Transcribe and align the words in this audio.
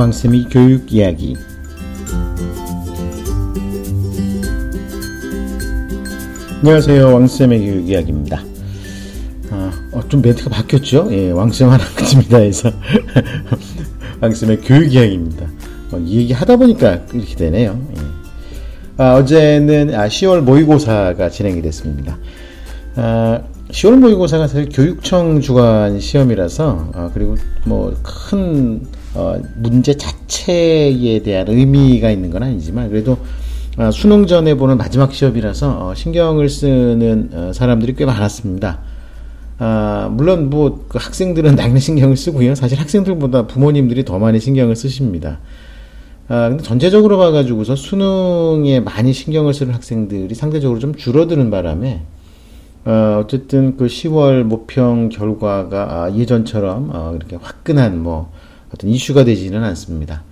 왕쌤이 0.00 0.46
교육 0.50 0.90
이야기. 0.90 1.36
안녕하세요. 6.60 7.12
왕쌤의 7.12 7.58
교육 7.60 7.90
이야기입니다. 7.90 8.42
아, 9.50 9.70
어, 9.92 10.00
좀 10.08 10.22
멘트가 10.22 10.48
바뀌었죠? 10.48 11.08
예, 11.10 11.30
왕쌤 11.32 11.68
하나입니다 11.68 12.38
해서. 12.38 12.72
왕쌤의 14.22 14.62
교육 14.62 14.94
이야기입니다. 14.94 15.46
어, 15.92 15.98
이 15.98 16.20
얘기 16.20 16.32
하다 16.32 16.56
보니까 16.56 17.00
이렇게 17.12 17.36
되네요. 17.36 17.78
예. 17.94 18.00
아, 18.96 19.16
어제는 19.16 19.94
아, 19.94 20.08
10월 20.08 20.40
모의고사가 20.40 21.28
진행이 21.28 21.60
됐습니다. 21.60 22.16
아, 22.96 23.42
10월 23.70 23.96
모의고사가 23.96 24.48
사실 24.48 24.70
교육청 24.72 25.42
주관 25.42 26.00
시험이라서 26.00 26.90
어, 26.94 27.10
그리고 27.12 27.36
뭐 27.64 27.94
큰 28.02 28.80
어, 29.14 29.40
문제 29.56 29.94
자체에 29.94 31.22
대한 31.22 31.48
의미가 31.48 32.10
있는 32.10 32.30
건 32.30 32.42
아니지만 32.42 32.88
그래도 32.88 33.18
어, 33.78 33.90
수능 33.90 34.26
전에 34.26 34.54
보는 34.54 34.76
마지막 34.76 35.12
시험이라서 35.12 35.88
어, 35.88 35.94
신경을 35.94 36.48
쓰는 36.48 37.30
어, 37.32 37.52
사람들이 37.52 37.94
꽤 37.94 38.04
많았습니다. 38.04 38.80
아, 39.58 40.08
물론 40.10 40.48
뭐 40.48 40.86
그 40.88 40.98
학생들은 40.98 41.54
당연히 41.54 41.80
신경을 41.80 42.16
쓰고요. 42.16 42.56
사실 42.56 42.80
학생들보다 42.80 43.46
부모님들이 43.46 44.04
더 44.04 44.18
많이 44.18 44.40
신경을 44.40 44.74
쓰십니다. 44.74 45.38
아, 46.28 46.48
근데 46.48 46.64
전체적으로 46.64 47.16
봐가지고서 47.16 47.76
수능에 47.76 48.80
많이 48.80 49.12
신경을 49.12 49.54
쓰는 49.54 49.72
학생들이 49.72 50.34
상대적으로 50.34 50.80
좀 50.80 50.94
줄어드는 50.94 51.50
바람에 51.50 52.02
어, 52.86 53.20
어쨌든 53.22 53.76
그 53.76 53.86
10월 53.86 54.42
모평 54.42 55.10
결과가 55.10 56.04
아, 56.04 56.12
예전처럼 56.16 56.90
어, 56.92 57.12
이렇게 57.14 57.36
화끈한 57.36 58.02
뭐 58.02 58.32
어떤 58.74 58.90
이슈가 58.90 59.24
되지는 59.24 59.62
않습니다. 59.64 60.22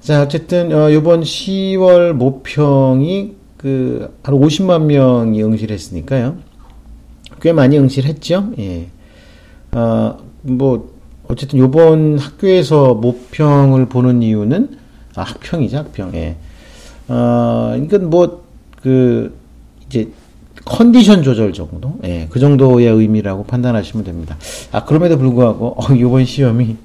자, 0.00 0.22
어쨌든 0.22 0.72
어, 0.72 0.90
이번 0.90 1.22
10월 1.22 2.12
모평이 2.12 3.34
그 3.56 4.10
한 4.22 4.34
50만 4.34 4.82
명이 4.84 5.42
응시를 5.42 5.74
했으니까요. 5.74 6.36
꽤 7.40 7.52
많이 7.52 7.78
응시를 7.78 8.08
했죠. 8.08 8.50
예. 8.58 8.88
어, 9.72 10.18
뭐 10.42 10.90
어쨌든 11.28 11.58
요번 11.58 12.18
학교에서 12.18 12.94
모평을 12.94 13.86
보는 13.86 14.22
이유는 14.22 14.78
아, 15.14 15.22
학평이죠, 15.22 15.76
학평. 15.78 16.14
예. 16.14 16.36
어, 17.08 17.74
이건 17.82 18.10
뭐그 18.10 19.36
이제 19.86 20.08
컨디션 20.64 21.22
조절 21.22 21.52
정도, 21.52 21.98
예, 22.04 22.26
그 22.30 22.38
정도의 22.38 22.86
의미라고 22.86 23.44
판단하시면 23.44 24.04
됩니다. 24.04 24.36
아 24.72 24.84
그럼에도 24.84 25.16
불구하고 25.16 25.76
어, 25.78 25.94
이번 25.94 26.24
시험이 26.24 26.76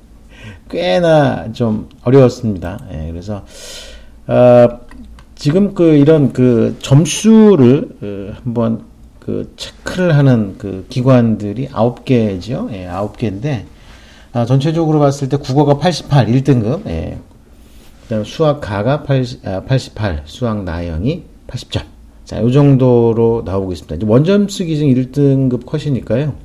꽤나 0.70 1.52
좀 1.54 1.90
어려웠습니다. 2.04 2.80
예, 2.92 3.12
그래서 3.12 3.46
어, 4.28 4.68
지금 5.36 5.74
그 5.74 5.96
이런 5.96 6.34
그 6.34 6.76
점수를 6.80 7.90
어, 8.02 8.34
한번 8.44 8.86
그 9.20 9.54
체크를 9.56 10.16
하는 10.16 10.56
그 10.58 10.86
기관들이 10.90 11.70
아홉 11.72 12.06
개죠. 12.06 12.70
예, 12.72 12.88
아홉 12.88 13.18
개인데 13.18 13.66
아, 14.36 14.46
전체적으로 14.46 15.00
봤을 15.00 15.30
때 15.30 15.38
국어가 15.38 15.78
88, 15.78 16.28
1등급. 16.28 16.86
예. 16.88 17.18
그다음 18.04 18.26
수학 18.26 18.60
가가 18.60 19.04
80, 19.04 19.48
아, 19.48 19.62
88, 19.62 20.24
수학 20.26 20.64
나영이 20.64 21.24
80점. 21.48 21.84
자, 22.26 22.42
요 22.42 22.52
정도로 22.52 23.44
나오고 23.46 23.72
있습니다. 23.72 24.06
원점 24.06 24.50
쓰기 24.50 24.78
중 24.78 24.90
1등급 24.90 25.66
컷이니까요. 25.66 26.36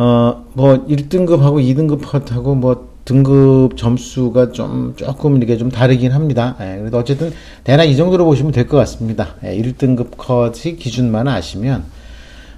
어, 0.00 0.46
뭐 0.54 0.86
1등급하고 0.86 1.62
2등급 1.62 2.00
컷하고 2.06 2.54
뭐 2.54 2.88
등급 3.04 3.76
점수가 3.76 4.52
좀 4.52 4.94
조금 4.96 5.36
이렇게 5.36 5.58
좀 5.58 5.70
다르긴 5.70 6.12
합니다. 6.12 6.56
예, 6.62 6.78
그래도 6.78 6.96
어쨌든 6.96 7.34
대략 7.64 7.84
이 7.84 7.94
정도로 7.94 8.24
보시면 8.24 8.50
될 8.52 8.66
것 8.66 8.78
같습니다. 8.78 9.34
예, 9.44 9.54
1등급 9.60 10.16
컷이 10.16 10.76
기준만 10.78 11.28
아시면 11.28 11.84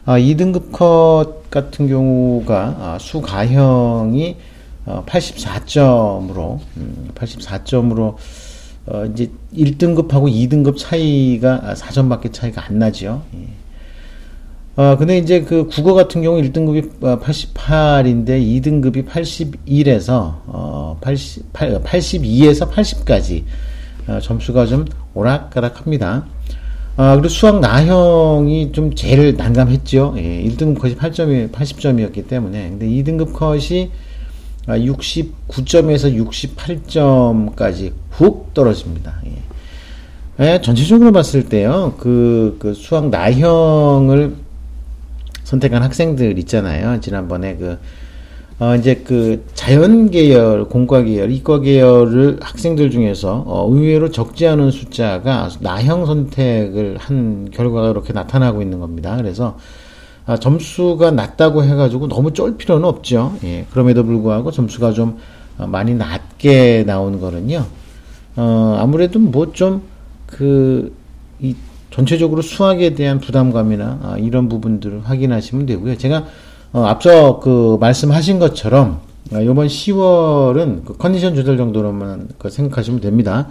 어, 0.07 0.13
2등급 0.13 0.71
컷 0.71 1.51
같은 1.51 1.89
경우가 1.89 2.77
어, 2.79 2.99
수가형이 3.01 4.37
어, 4.87 5.03
84점으로 5.05 6.61
음, 6.77 7.09
84점으로 7.17 8.15
어, 8.87 9.05
이제 9.13 9.33
1등급하고 9.53 10.31
2등급 10.33 10.77
차이가 10.79 11.75
4점밖에 11.75 12.33
차이가 12.33 12.65
안 12.69 12.79
나죠. 12.79 13.23
예. 13.35 13.49
어, 14.75 14.97
근데 14.97 15.19
이제 15.19 15.43
그 15.43 15.67
국어 15.67 15.93
같은 15.93 16.23
경우 16.23 16.41
1등급이 16.41 16.99
88인데 17.01 18.41
2등급이 18.41 19.07
81에서, 19.07 20.41
어, 20.47 20.97
88, 21.03 21.83
82에서 21.83 22.71
80까지, 22.71 23.45
어, 24.09 24.19
점수가 24.21 24.67
좀 24.67 24.87
오락가락 25.13 25.81
합니다. 25.81 26.25
아, 26.97 27.13
그리고 27.15 27.29
수학 27.29 27.61
나형이 27.61 28.73
좀 28.73 28.95
제일 28.95 29.37
난감했죠. 29.37 30.15
예, 30.17 30.43
1등급 30.45 30.79
컷이 30.79 30.97
8점이, 30.97 31.51
80점이었기 31.51 32.29
때문에. 32.29 32.71
근데 32.71 32.87
2등급 32.87 33.35
컷이 33.35 33.91
69점에서 34.67 36.15
68점까지 36.57 37.93
훅 38.11 38.55
떨어집니다. 38.55 39.21
예. 39.27 39.43
예, 40.41 40.61
전체적으로 40.63 41.13
봤을 41.13 41.49
때요, 41.49 41.95
그, 41.99 42.57
그 42.59 42.73
수학 42.75 43.11
나형을 43.11 44.42
선택한 45.45 45.83
학생들 45.83 46.39
있잖아요. 46.41 47.01
지난번에 47.01 47.57
그, 47.57 47.79
어, 48.59 48.77
이제 48.77 49.03
그 49.05 49.45
자연 49.55 50.11
계열, 50.11 50.65
공과 50.67 51.03
계열, 51.03 51.31
이과 51.31 51.61
계열을 51.61 52.39
학생들 52.41 52.91
중에서 52.91 53.45
어, 53.47 53.69
의외로 53.71 54.11
적지 54.11 54.47
않은 54.47 54.71
숫자가 54.71 55.51
나형 55.61 56.07
선택을 56.07 56.97
한 56.99 57.51
결과가 57.51 57.91
이렇게 57.91 58.13
나타나고 58.13 58.63
있는 58.63 58.79
겁니다. 58.81 59.17
그래서 59.17 59.59
아, 60.25 60.37
점수가 60.37 61.11
낮다고 61.11 61.65
해가지고 61.65 62.07
너무 62.09 62.33
쫄 62.33 62.57
필요는 62.57 62.85
없죠. 62.89 63.35
예, 63.43 63.67
그럼에도 63.73 64.05
불구하고 64.05 64.53
점수가 64.53 64.93
좀 64.93 65.19
어, 65.59 65.67
많이 65.67 65.95
낮게 65.95 66.85
나오는 66.87 67.21
거는요. 67.21 67.65
어, 68.37 68.77
아무래도 68.81 69.19
뭐 69.19 69.53
좀 69.53 69.83
그, 70.27 70.95
이 71.41 71.55
전체적으로 71.93 72.43
수학에 72.43 72.95
대한 72.95 73.21
부담감이나 73.21 73.99
아, 74.03 74.17
이런 74.19 74.49
부분들을 74.49 75.03
확인하시면 75.05 75.67
되고요. 75.67 75.99
제가 75.99 76.25
어, 76.73 76.85
앞서 76.85 77.39
그 77.41 77.77
말씀하신 77.81 78.39
것처럼 78.39 79.01
아, 79.33 79.41
이번 79.41 79.67
10월은 79.67 80.85
그 80.85 80.97
컨디션 80.97 81.35
조절 81.35 81.57
정도로만 81.57 82.29
그 82.39 82.51
생각하시면 82.51 83.01
됩니다. 83.01 83.49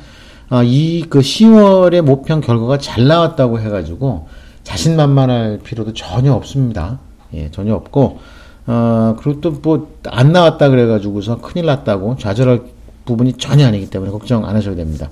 아, 0.49 0.63
이 0.65 1.03
그 1.09 1.19
10월의 1.19 2.01
모평 2.01 2.41
결과가 2.41 2.77
잘 2.79 3.07
나왔다고 3.07 3.59
해가지고 3.59 4.27
자신만만할 4.63 5.59
필요도 5.63 5.93
전혀 5.93 6.33
없습니다. 6.33 6.99
예, 7.33 7.49
전혀 7.51 7.73
없고 7.75 8.19
어, 8.67 9.15
그리고 9.19 9.41
또 9.41 9.51
뭐 9.61 9.87
안 10.07 10.31
나왔다 10.31 10.69
그래가지고서 10.69 11.37
큰일 11.41 11.65
났다고 11.67 12.17
좌절할 12.17 12.61
부분이 13.05 13.33
전혀 13.33 13.65
아니기 13.67 13.89
때문에 13.89 14.11
걱정 14.11 14.45
안 14.45 14.55
하셔도 14.55 14.75
됩니다. 14.75 15.09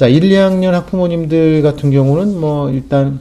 자, 0.00 0.08
1, 0.08 0.22
2학년 0.22 0.70
학부모님들 0.70 1.60
같은 1.60 1.90
경우는 1.90 2.40
뭐 2.40 2.70
일단 2.70 3.20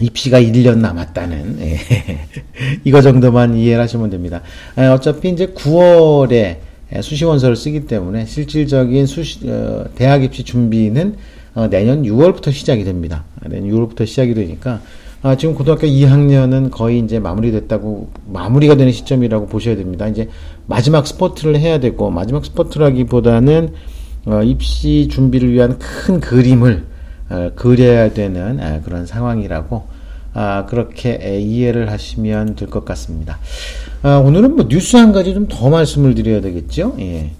입시가 0.00 0.40
1년 0.40 0.78
남았다는 0.78 1.58
예. 1.60 1.78
이거 2.84 3.02
정도만 3.02 3.54
이해를 3.54 3.82
하시면 3.82 4.08
됩니다. 4.08 4.40
예, 4.78 4.86
어차피 4.86 5.28
이제 5.28 5.48
9월에 5.48 6.56
수시원서를 7.02 7.54
쓰기 7.54 7.84
때문에 7.84 8.24
실질적인 8.24 9.04
수시, 9.04 9.46
어, 9.46 9.84
대학 9.94 10.24
입시 10.24 10.42
준비는 10.42 11.16
어, 11.54 11.68
내년 11.68 12.02
6월부터 12.04 12.50
시작이 12.50 12.82
됩니다. 12.84 13.24
내년 13.46 13.68
6월부터 13.68 14.06
시작이 14.06 14.32
되니까 14.32 14.80
아, 15.20 15.36
지금 15.36 15.54
고등학교 15.54 15.86
2학년은 15.86 16.70
거의 16.70 17.00
이제 17.00 17.18
마무리됐다고 17.18 18.08
마무리가 18.32 18.76
되는 18.76 18.90
시점이라고 18.90 19.48
보셔야 19.48 19.76
됩니다. 19.76 20.08
이제 20.08 20.30
마지막 20.66 21.06
스포트를 21.06 21.60
해야 21.60 21.78
되고 21.78 22.08
마지막 22.08 22.42
스포트라기보다는 22.42 23.74
어, 23.74 23.93
입시 24.44 25.08
준비를 25.10 25.52
위한 25.52 25.78
큰 25.78 26.20
그림을 26.20 26.84
어, 27.30 27.50
그려야 27.54 28.12
되는 28.12 28.60
아, 28.60 28.80
그런 28.82 29.06
상황이라고 29.06 29.84
아, 30.34 30.66
그렇게 30.66 31.38
이해를 31.40 31.90
하시면 31.90 32.56
될 32.56 32.68
것 32.68 32.84
같습니다. 32.84 33.38
아, 34.02 34.16
오늘은 34.18 34.56
뭐 34.56 34.66
뉴스 34.68 34.96
한 34.96 35.12
가지 35.12 35.32
좀 35.34 35.46
더 35.48 35.70
말씀을 35.70 36.14
드려야 36.14 36.40
되겠죠. 36.40 36.96
예. 37.00 37.30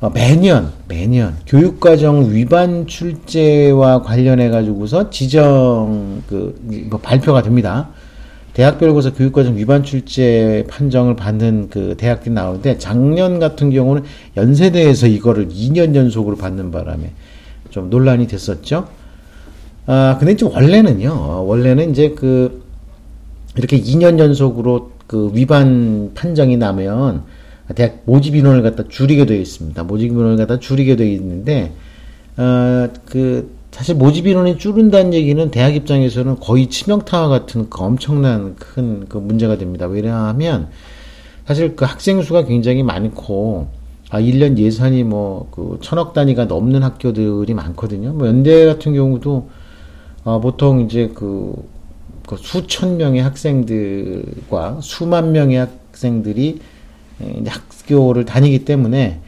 어, 0.00 0.10
매년 0.10 0.72
매년 0.86 1.34
교육과정 1.46 2.32
위반 2.32 2.86
출제와 2.86 4.02
관련해 4.02 4.48
가지고서 4.50 5.10
지정 5.10 6.22
그 6.28 6.54
뭐 6.90 7.00
발표가 7.00 7.42
됩니다. 7.42 7.88
대학별고사 8.58 9.12
교육과정 9.12 9.56
위반 9.56 9.84
출제 9.84 10.64
판정을 10.68 11.14
받는 11.14 11.68
그 11.70 11.94
대학들이 11.96 12.34
나오는데 12.34 12.76
작년 12.78 13.38
같은 13.38 13.70
경우는 13.70 14.02
연세대에서 14.36 15.06
이거를 15.06 15.46
2년 15.46 15.94
연속으로 15.94 16.36
받는 16.36 16.72
바람에 16.72 17.12
좀 17.70 17.88
논란이 17.88 18.26
됐었죠. 18.26 18.88
아 19.86 20.16
근데 20.18 20.32
이제 20.32 20.44
원래는요. 20.44 21.46
원래는 21.46 21.92
이제 21.92 22.16
그 22.16 22.64
이렇게 23.56 23.80
2년 23.80 24.18
연속으로 24.18 24.90
그 25.06 25.30
위반 25.34 26.10
판정이 26.14 26.56
나면 26.56 27.22
대학 27.76 28.02
모집 28.06 28.34
인원을 28.34 28.62
갖다 28.62 28.88
줄이게 28.88 29.24
되어 29.24 29.38
있습니다. 29.38 29.84
모집 29.84 30.10
인원을 30.10 30.36
갖다 30.36 30.58
줄이게 30.58 30.96
되어 30.96 31.06
있는데 31.06 31.70
어, 32.36 32.88
그 33.06 33.56
사실 33.70 33.94
모집 33.94 34.26
인원이 34.26 34.58
줄은다는 34.58 35.14
얘기는 35.14 35.50
대학 35.50 35.74
입장에서는 35.76 36.40
거의 36.40 36.68
치명타와 36.68 37.28
같은 37.28 37.68
그 37.70 37.82
엄청난 37.82 38.56
큰 38.56 39.06
그 39.08 39.18
문제가 39.18 39.56
됩니다. 39.58 39.86
왜냐하면 39.86 40.68
사실 41.46 41.76
그 41.76 41.84
학생 41.84 42.22
수가 42.22 42.44
굉장히 42.44 42.82
많고 42.82 43.68
아 44.10 44.20
1년 44.20 44.56
예산이 44.58 45.04
뭐 45.04 45.48
그 45.50 45.78
천억 45.82 46.12
단위가 46.14 46.46
넘는 46.46 46.82
학교들이 46.82 47.52
많거든요. 47.54 48.12
뭐 48.12 48.26
연대 48.26 48.64
같은 48.66 48.94
경우도 48.94 49.48
어, 50.24 50.40
보통 50.40 50.80
이제 50.80 51.10
그, 51.14 51.54
그 52.26 52.36
수천 52.36 52.96
명의 52.96 53.22
학생들과 53.22 54.78
수만 54.82 55.32
명의 55.32 55.58
학생들이 55.58 56.60
학교를 57.46 58.24
다니기 58.24 58.64
때문에 58.64 59.20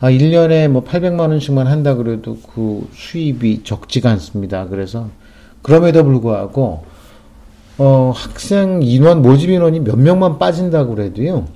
아, 0.00 0.10
1년에 0.10 0.68
뭐 0.68 0.84
800만 0.84 1.20
원씩만 1.30 1.66
한다 1.66 1.94
그래도 1.94 2.38
그 2.54 2.88
수입이 2.94 3.62
적지가 3.64 4.10
않습니다. 4.10 4.68
그래서 4.68 5.08
그럼에도 5.62 6.04
불구하고 6.04 6.84
어, 7.78 8.12
학생 8.14 8.80
인원 8.82 9.22
모집 9.22 9.50
인원이 9.50 9.80
몇 9.80 9.98
명만 9.98 10.38
빠진다고 10.38 10.94
그래도요. 10.94 11.46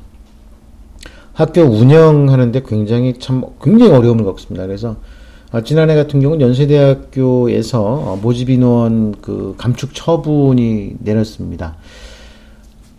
학교 1.35 1.63
운영하는데 1.63 2.63
굉장히 2.67 3.19
참 3.19 3.45
굉장히 3.61 3.93
어려움을 3.93 4.25
겪습니다. 4.25 4.67
그래서 4.67 4.97
어, 5.53 5.63
지난해 5.63 5.95
같은 5.95 6.21
경우는 6.21 6.45
연세대학교에서 6.47 7.83
어, 7.83 8.19
모집 8.21 8.51
인원 8.51 9.15
그 9.21 9.55
감축 9.57 9.95
처분이 9.95 10.97
내렸습니다. 10.99 11.77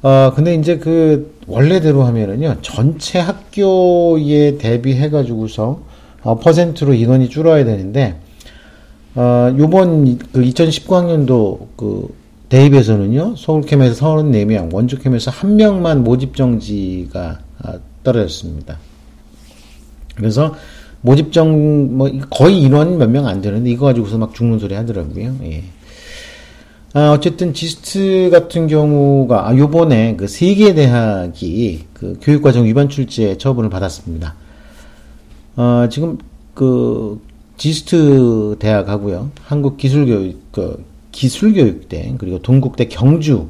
어, 0.03 0.31
근데 0.35 0.53
이제 0.55 0.77
그, 0.77 1.33
원래대로 1.47 2.03
하면은요, 2.03 2.57
전체 2.61 3.19
학교에 3.19 4.57
대비해가지고서, 4.57 5.81
어, 6.23 6.39
퍼센트로 6.39 6.93
인원이 6.93 7.29
줄어야 7.29 7.63
되는데, 7.63 8.19
어, 9.15 9.53
요번 9.57 10.17
그 10.17 10.41
2019학년도 10.41 11.67
그 11.77 12.13
대입에서는요, 12.49 13.35
서울캠에서 13.37 13.95
34명, 14.05 14.73
원주캠에서 14.73 15.31
1명만 15.31 15.99
모집 15.99 16.35
정지가 16.35 17.39
아, 17.63 17.73
떨어졌습니다. 18.03 18.77
그래서 20.15 20.53
모집정, 21.01 21.97
뭐, 21.97 22.09
거의 22.29 22.61
인원 22.61 22.97
몇 22.97 23.09
명 23.09 23.25
안 23.25 23.41
되는데, 23.41 23.69
이거 23.71 23.85
가지고서 23.85 24.17
막 24.17 24.33
죽는 24.35 24.59
소리 24.59 24.75
하더라고요. 24.75 25.35
예. 25.43 25.63
아, 26.93 27.11
어쨌든 27.11 27.53
지스트 27.53 28.29
같은 28.31 28.67
경우가 28.67 29.49
아, 29.49 29.57
요번에 29.57 30.15
그 30.15 30.27
세계 30.27 30.75
대학이 30.75 31.85
그 31.93 32.19
교육과정 32.21 32.65
위반 32.65 32.87
출제 32.87 33.37
처분을 33.39 33.69
받았습니다. 33.71 34.35
어, 35.55 35.87
지금 35.89 36.19
그 36.53 37.19
지스트 37.57 38.55
대학하고요, 38.59 39.31
한국기술교육 39.43 40.51
그 40.51 40.85
기술교육대 41.11 42.15
그리고 42.19 42.39
동국대 42.41 42.85
경주 42.87 43.47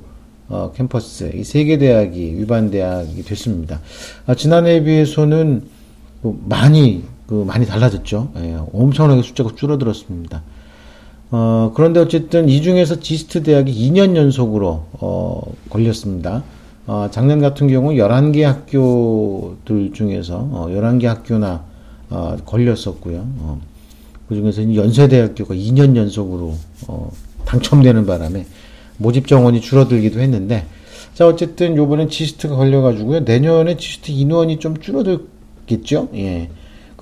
어, 0.49 0.71
캠퍼스 0.75 1.31
이 1.35 1.41
세 1.41 1.65
개 1.65 1.77
대학이 1.77 2.35
위반 2.37 2.69
대학이 2.71 3.23
됐습니다. 3.23 3.81
아, 4.25 4.35
지난해에 4.35 4.83
비해서는 4.83 5.63
그 6.21 6.39
많이 6.47 7.03
그 7.27 7.43
많이 7.45 7.65
달라졌죠. 7.65 8.31
예, 8.37 8.57
엄청나게 8.73 9.21
숫자가 9.21 9.51
줄어들었습니다. 9.55 10.41
어, 11.35 11.71
그런데 11.73 11.99
어쨌든 11.99 12.47
이 12.47 12.61
중에서 12.61 12.99
지스트 12.99 13.41
대학이 13.41 13.73
2년 13.73 14.15
연속으로 14.15 14.85
어, 14.91 15.41
걸렸습니다. 15.71 16.43
어, 16.85 17.07
작년 17.09 17.41
같은 17.41 17.67
경우 17.67 17.93
11개 17.93 18.43
학교들 18.43 19.93
중에서 19.93 20.47
어, 20.51 20.67
11개 20.69 21.05
학교나 21.05 21.63
어, 22.11 22.37
걸렸었고요. 22.45 23.25
어, 23.39 23.61
그 24.29 24.35
중에서 24.35 24.75
연세대학교가 24.75 25.55
2년 25.55 25.95
연속으로 25.95 26.53
어, 26.87 27.11
당첨되는 27.45 28.05
바람에 28.05 28.45
모집 28.97 29.25
정원이 29.25 29.59
줄어들기도 29.59 30.19
했는데 30.19 30.67
자 31.15 31.25
어쨌든 31.25 31.75
요번엔 31.75 32.09
지스트가 32.09 32.55
걸려가지고요 32.55 33.21
내년에 33.21 33.77
지스트 33.77 34.11
인원이 34.11 34.59
좀 34.59 34.79
줄어들겠죠. 34.79 36.09
예. 36.13 36.51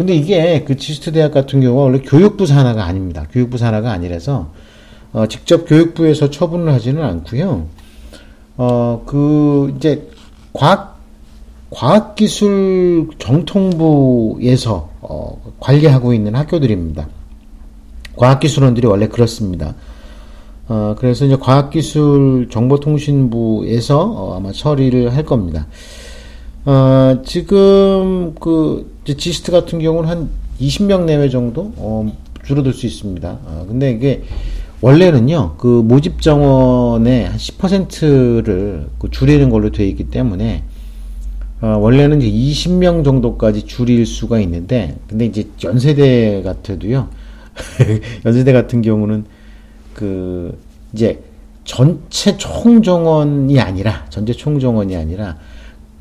근데 0.02 0.16
이게 0.16 0.64
그 0.64 0.78
지스트 0.78 1.12
대학 1.12 1.32
같은 1.32 1.62
경우가 1.62 1.84
원래 1.84 2.00
교육부 2.00 2.48
산하가 2.48 2.86
아닙니다. 2.86 3.28
교육부 3.32 3.60
산하가 3.60 3.92
아니라서 3.92 4.50
어, 5.14 5.28
직접 5.28 5.68
교육부에서 5.68 6.32
처분을 6.32 6.74
하지는 6.74 7.04
않고요. 7.04 7.68
어, 8.58 9.04
그 9.06 9.72
이제 9.78 10.08
과학 10.54 11.00
과학기술 11.70 13.10
정통부에서 13.20 14.90
어, 15.02 15.40
관리하고 15.60 16.16
있는 16.16 16.34
학교들입니다. 16.34 17.08
과학기술원들이 18.16 18.88
원래 18.88 19.08
그렇습니다. 19.08 19.76
어, 20.68 20.96
그래서 20.98 21.26
이제 21.26 21.36
과학기술 21.36 22.50
정보통신부에서 22.50 24.02
어, 24.02 24.38
아마 24.38 24.52
처리를 24.52 25.16
할 25.16 25.26
겁니다. 25.26 25.68
어, 26.64 27.22
지금 27.26 28.36
그 28.40 28.96
지스트 29.18 29.52
같은 29.52 29.80
경우는 29.80 30.10
한 30.10 30.30
20명 30.60 31.06
내외 31.06 31.30
정도 31.30 31.74
어, 31.78 32.16
줄어들 32.44 32.74
수 32.74 32.86
있습니다. 32.86 33.30
어, 33.30 33.66
근데 33.68 33.92
이게 33.92 34.24
원래는요 34.82 35.56
그 35.58 35.68
모집 35.68 36.22
정원의 36.22 37.26
한 37.26 37.38
10%를 37.38 38.88
그 39.00 39.10
줄이는 39.10 39.50
걸로 39.50 39.72
되어 39.72 39.86
있기 39.88 40.06
때문에 40.06 40.64
어, 41.62 41.78
원래는 41.80 42.22
이제 42.22 42.70
20명 42.70 43.04
정도까지 43.04 43.66
줄일 43.66 44.06
수가 44.06 44.40
있는데 44.40 44.98
근데 45.08 45.26
이제 45.26 45.48
연세대 45.64 46.42
같아도요 46.44 47.10
연세대 48.26 48.54
같은 48.54 48.82
경우는 48.82 49.26
그 49.94 50.58
이제 50.94 51.22
전체 51.64 52.38
총정원이 52.38 53.60
아니라 53.60 54.06
전체 54.10 54.34
총정원이 54.34 54.96
아니라 54.96 55.38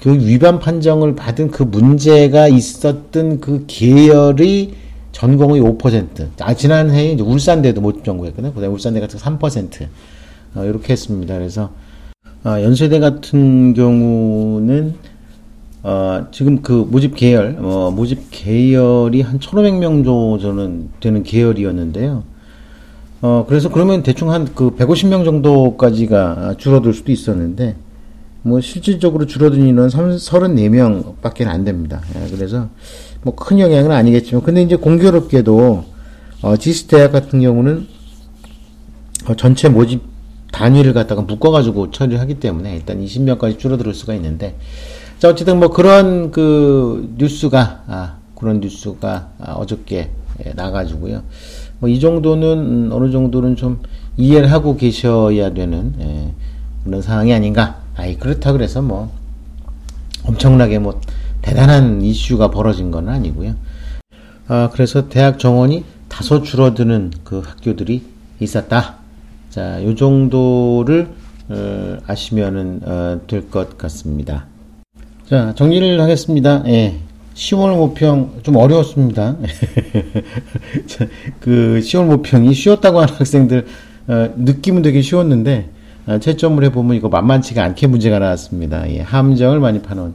그 0.03 0.15
위반 0.19 0.59
판정을 0.59 1.15
받은 1.15 1.51
그 1.51 1.63
문제가 1.63 2.49
있었던 2.49 3.41
그 3.41 3.65
계열이 3.67 4.75
전공의 5.13 5.61
5%. 5.61 6.29
아, 6.41 6.55
지난해에 6.55 7.13
이제 7.13 7.23
울산대도 7.23 7.81
모집 7.81 8.05
전공했거든요. 8.05 8.55
그 8.55 8.61
다음에 8.61 8.73
울산대 8.73 9.01
같은 9.01 9.19
3%. 9.19 9.87
어, 10.55 10.65
이렇게 10.65 10.93
했습니다. 10.95 11.35
그래서, 11.35 11.71
어, 12.45 12.51
연세대 12.63 12.99
같은 12.99 13.75
경우는, 13.75 14.95
어, 15.83 16.27
지금 16.31 16.63
그 16.63 16.73
모집 16.73 17.15
계열, 17.15 17.59
어, 17.61 17.91
모집 17.95 18.29
계열이 18.31 19.21
한 19.21 19.39
1,500명 19.39 19.83
정도 19.83 20.39
저는 20.39 20.89
되는 21.01 21.23
계열이었는데요. 21.23 22.23
어, 23.23 23.45
그래서 23.47 23.69
그러면 23.69 24.03
대충 24.03 24.31
한 24.31 24.47
그 24.55 24.71
150명 24.77 25.25
정도까지가 25.25 26.55
줄어들 26.57 26.95
수도 26.95 27.13
있었는데, 27.13 27.77
뭐 28.43 28.61
실질적으로 28.61 29.27
줄어든 29.27 29.67
인원은 29.67 29.89
34명 29.91 31.21
밖에 31.21 31.45
안 31.45 31.65
됩니다. 31.65 32.01
예, 32.17 32.31
그래서 32.31 32.69
뭐 33.23 33.35
큰 33.35 33.59
영향은 33.59 33.91
아니겠지만 33.93 34.43
근데 34.43 34.63
이제 34.63 34.77
공교롭게도 34.77 35.85
어, 36.43 36.57
지스 36.57 36.87
대학 36.87 37.13
같은 37.13 37.41
경우는 37.41 37.87
어, 39.29 39.35
전체 39.37 39.69
모집 39.69 40.03
단위를 40.53 40.95
갖다가 40.95 41.21
묶어가지고 41.23 41.91
처리하기 41.91 42.41
때문에 42.41 42.75
일단 42.77 43.05
20명까지 43.05 43.59
줄어들 43.59 43.93
수가 43.95 44.15
있는데 44.15 44.57
자 45.19 45.29
어쨌든 45.29 45.59
뭐 45.59 45.69
그런 45.69 46.31
그 46.31 47.13
뉴스가 47.19 47.83
아, 47.87 48.17
그런 48.35 48.61
뉴스가 48.61 49.33
아, 49.39 49.53
어저께 49.53 50.11
예, 50.47 50.53
나가지고요. 50.55 51.23
뭐 51.81 51.91
이 51.91 52.01
정도는 52.01 52.47
음, 52.59 52.89
어느 52.93 53.11
정도는 53.11 53.57
좀 53.57 53.81
이해를 54.17 54.51
하고 54.51 54.77
계셔야 54.77 55.53
되는 55.53 55.95
예, 56.01 56.33
그런 56.85 57.03
상황이 57.03 57.33
아닌가 57.35 57.81
아이 58.01 58.17
그렇다 58.17 58.53
그래서 58.53 58.81
뭐 58.81 59.13
엄청나게 60.25 60.79
뭐 60.79 61.01
대단한 61.43 62.01
이슈가 62.01 62.51
벌어진 62.51 62.91
건 62.91 63.09
아니고요. 63.09 63.55
아 64.49 64.71
그래서 64.73 65.09
대학 65.09 65.39
정원이 65.39 65.85
다소 66.09 66.43
줄어드는 66.43 67.13
그 67.25 67.41
학교들이 67.41 68.03
있었다. 68.41 68.97
자, 69.51 69.85
요 69.85 69.95
정도를 69.95 71.09
어, 71.49 71.99
아시면은 72.07 72.81
어, 72.85 73.21
될것 73.27 73.77
같습니다. 73.77 74.47
자, 75.27 75.55
정리를 75.55 76.01
하겠습니다. 76.01 76.63
예. 76.69 76.97
10월 77.35 77.77
모평 77.77 78.41
좀 78.43 78.57
어려웠습니다. 78.57 79.37
그 81.41 81.81
10월 81.83 82.07
모평이 82.07 82.55
쉬웠다고 82.55 83.01
하는 83.01 83.15
학생들 83.15 83.67
어, 84.09 84.31
느낌은 84.37 84.83
되게 84.83 85.03
쉬웠는데 85.03 85.69
어, 85.69 85.80
채점을 86.21 86.63
해보면 86.65 86.97
이거 86.97 87.09
만만치가 87.09 87.63
않게 87.65 87.87
문제가 87.87 88.19
나왔습니다. 88.19 88.91
예, 88.91 89.01
함정을 89.01 89.61
많이 89.61 89.81
파놓은 89.83 90.15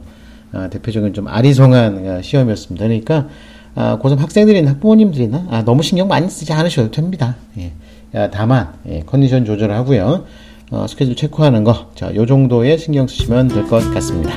어, 0.52 0.68
대표적인 0.70 1.12
좀 1.14 1.28
아리송한 1.28 2.06
어, 2.18 2.22
시험이었습니다. 2.22 2.84
그러니까 2.86 3.28
아, 3.74 3.98
고3 4.02 4.18
학생들이나 4.18 4.70
학부모님들이나 4.72 5.46
아, 5.50 5.62
너무 5.64 5.82
신경 5.82 6.08
많이 6.08 6.28
쓰지 6.30 6.52
않으셔도 6.52 6.90
됩니다. 6.90 7.36
예, 7.58 7.72
아, 8.14 8.30
다만 8.30 8.72
예, 8.88 9.02
컨디션 9.06 9.44
조절을 9.44 9.74
하고요. 9.74 10.24
어, 10.70 10.86
스케줄 10.88 11.14
체크하는 11.14 11.62
거, 11.62 11.90
자, 11.94 12.12
요 12.14 12.26
정도에 12.26 12.76
신경 12.76 13.06
쓰시면 13.06 13.48
될 13.48 13.66
것 13.68 13.88
같습니다. 13.94 14.34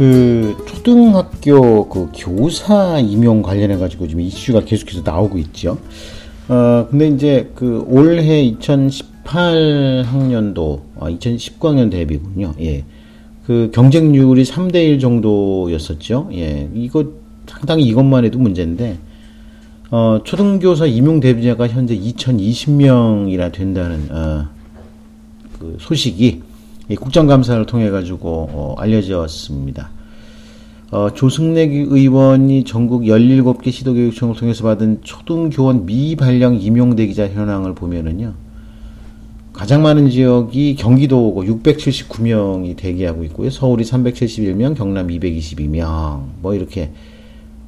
그 0.00 0.56
초등학교 0.66 1.86
그 1.90 2.08
교사 2.16 2.98
임용 2.98 3.42
관련해 3.42 3.76
가지고 3.76 4.08
지금 4.08 4.22
이슈가 4.22 4.64
계속해서 4.64 5.02
나오고 5.04 5.36
있죠. 5.36 5.76
어 6.48 6.86
근데 6.90 7.08
이제 7.08 7.50
그 7.54 7.84
올해 7.86 8.42
2018 8.44 10.04
학년도 10.06 10.86
아 10.98 11.10
2019학년 11.10 11.90
대비군요. 11.90 12.54
예. 12.62 12.84
그 13.44 13.70
경쟁률이 13.74 14.42
3대 14.44 14.76
1 14.76 15.00
정도였었죠. 15.00 16.30
예. 16.32 16.70
이거 16.74 17.04
상당히 17.46 17.84
이것만 17.84 18.24
해도 18.24 18.38
문제인데 18.38 18.96
어 19.90 20.20
초등교사 20.24 20.86
임용 20.86 21.20
대비자가 21.20 21.68
현재 21.68 21.94
2020명이나 21.94 23.52
된다는 23.52 24.08
어, 24.10 24.48
그 25.58 25.76
소식이 25.78 26.40
국정감사를 26.96 27.66
통해 27.66 27.90
가지고 27.90 28.48
어, 28.52 28.74
알려졌습니다. 28.78 29.90
어, 30.90 31.10
조승래 31.14 31.62
의원이 31.62 32.64
전국 32.64 33.02
17개 33.02 33.70
시도교육청을 33.70 34.34
통해서 34.34 34.64
받은 34.64 35.00
초등교원 35.02 35.86
미발령 35.86 36.56
임용대기자 36.60 37.28
현황을 37.28 37.74
보면은요. 37.74 38.34
가장 39.52 39.82
많은 39.82 40.10
지역이 40.10 40.76
경기도고 40.76 41.44
679명이 41.44 42.76
대기하고 42.76 43.24
있고요. 43.24 43.50
서울이 43.50 43.84
371명, 43.84 44.74
경남 44.74 45.08
222명, 45.08 46.24
뭐 46.40 46.54
이렇게 46.54 46.90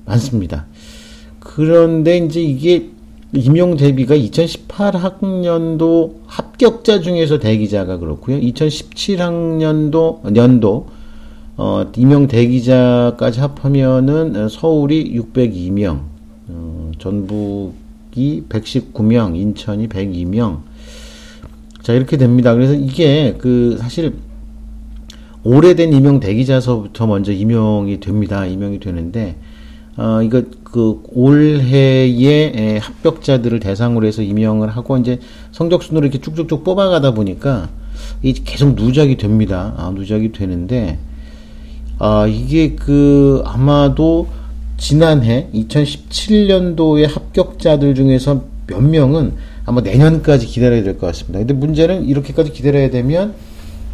많습니다. 0.06 0.66
그런데 1.38 2.18
이제 2.18 2.40
이게 2.40 2.91
임용 3.34 3.78
대비가 3.78 4.14
2018학년도 4.14 6.16
합격자 6.26 7.00
중에서 7.00 7.38
대기자가 7.38 7.96
그렇고요. 7.98 8.38
2017학년도 8.38 10.36
연도 10.36 10.88
어, 11.56 11.90
임용 11.96 12.28
대기자까지 12.28 13.40
합하면은 13.40 14.48
서울이 14.48 15.18
602명, 15.18 16.02
어, 16.48 16.92
전북이 16.98 18.44
119명, 18.48 19.36
인천이 19.36 19.88
102명. 19.88 20.60
자 21.82 21.94
이렇게 21.94 22.16
됩니다. 22.16 22.54
그래서 22.54 22.74
이게 22.74 23.34
그 23.38 23.76
사실 23.80 24.14
오래된 25.44 25.92
임용 25.92 26.20
대기자서부터 26.20 27.06
먼저 27.06 27.32
임용이 27.32 28.00
됩니다. 28.00 28.46
임용이 28.46 28.78
되는데 28.78 29.36
어, 29.96 30.22
이거 30.22 30.42
그 30.64 31.02
올해의 31.12 32.78
합격자들을 32.80 33.60
대상으로 33.60 34.06
해서 34.06 34.22
임명을 34.22 34.70
하고 34.70 34.96
이제 34.96 35.18
성적 35.50 35.82
순으로 35.82 36.06
이렇게 36.06 36.20
쭉쭉쭉 36.20 36.64
뽑아가다 36.64 37.12
보니까 37.12 37.68
이 38.22 38.32
계속 38.32 38.74
누적이 38.74 39.16
됩니다. 39.16 39.74
아, 39.76 39.90
누적이 39.94 40.32
되는데 40.32 40.98
아, 41.98 42.26
이게 42.26 42.74
그 42.74 43.42
아마도 43.44 44.28
지난해 44.78 45.48
2017년도의 45.54 47.12
합격자들 47.12 47.94
중에서 47.94 48.44
몇 48.66 48.80
명은 48.80 49.34
아마 49.66 49.80
내년까지 49.80 50.46
기다려야 50.46 50.82
될 50.82 50.98
것 50.98 51.06
같습니다. 51.08 51.38
근데 51.38 51.52
문제는 51.54 52.06
이렇게까지 52.06 52.52
기다려야 52.52 52.90
되면 52.90 53.34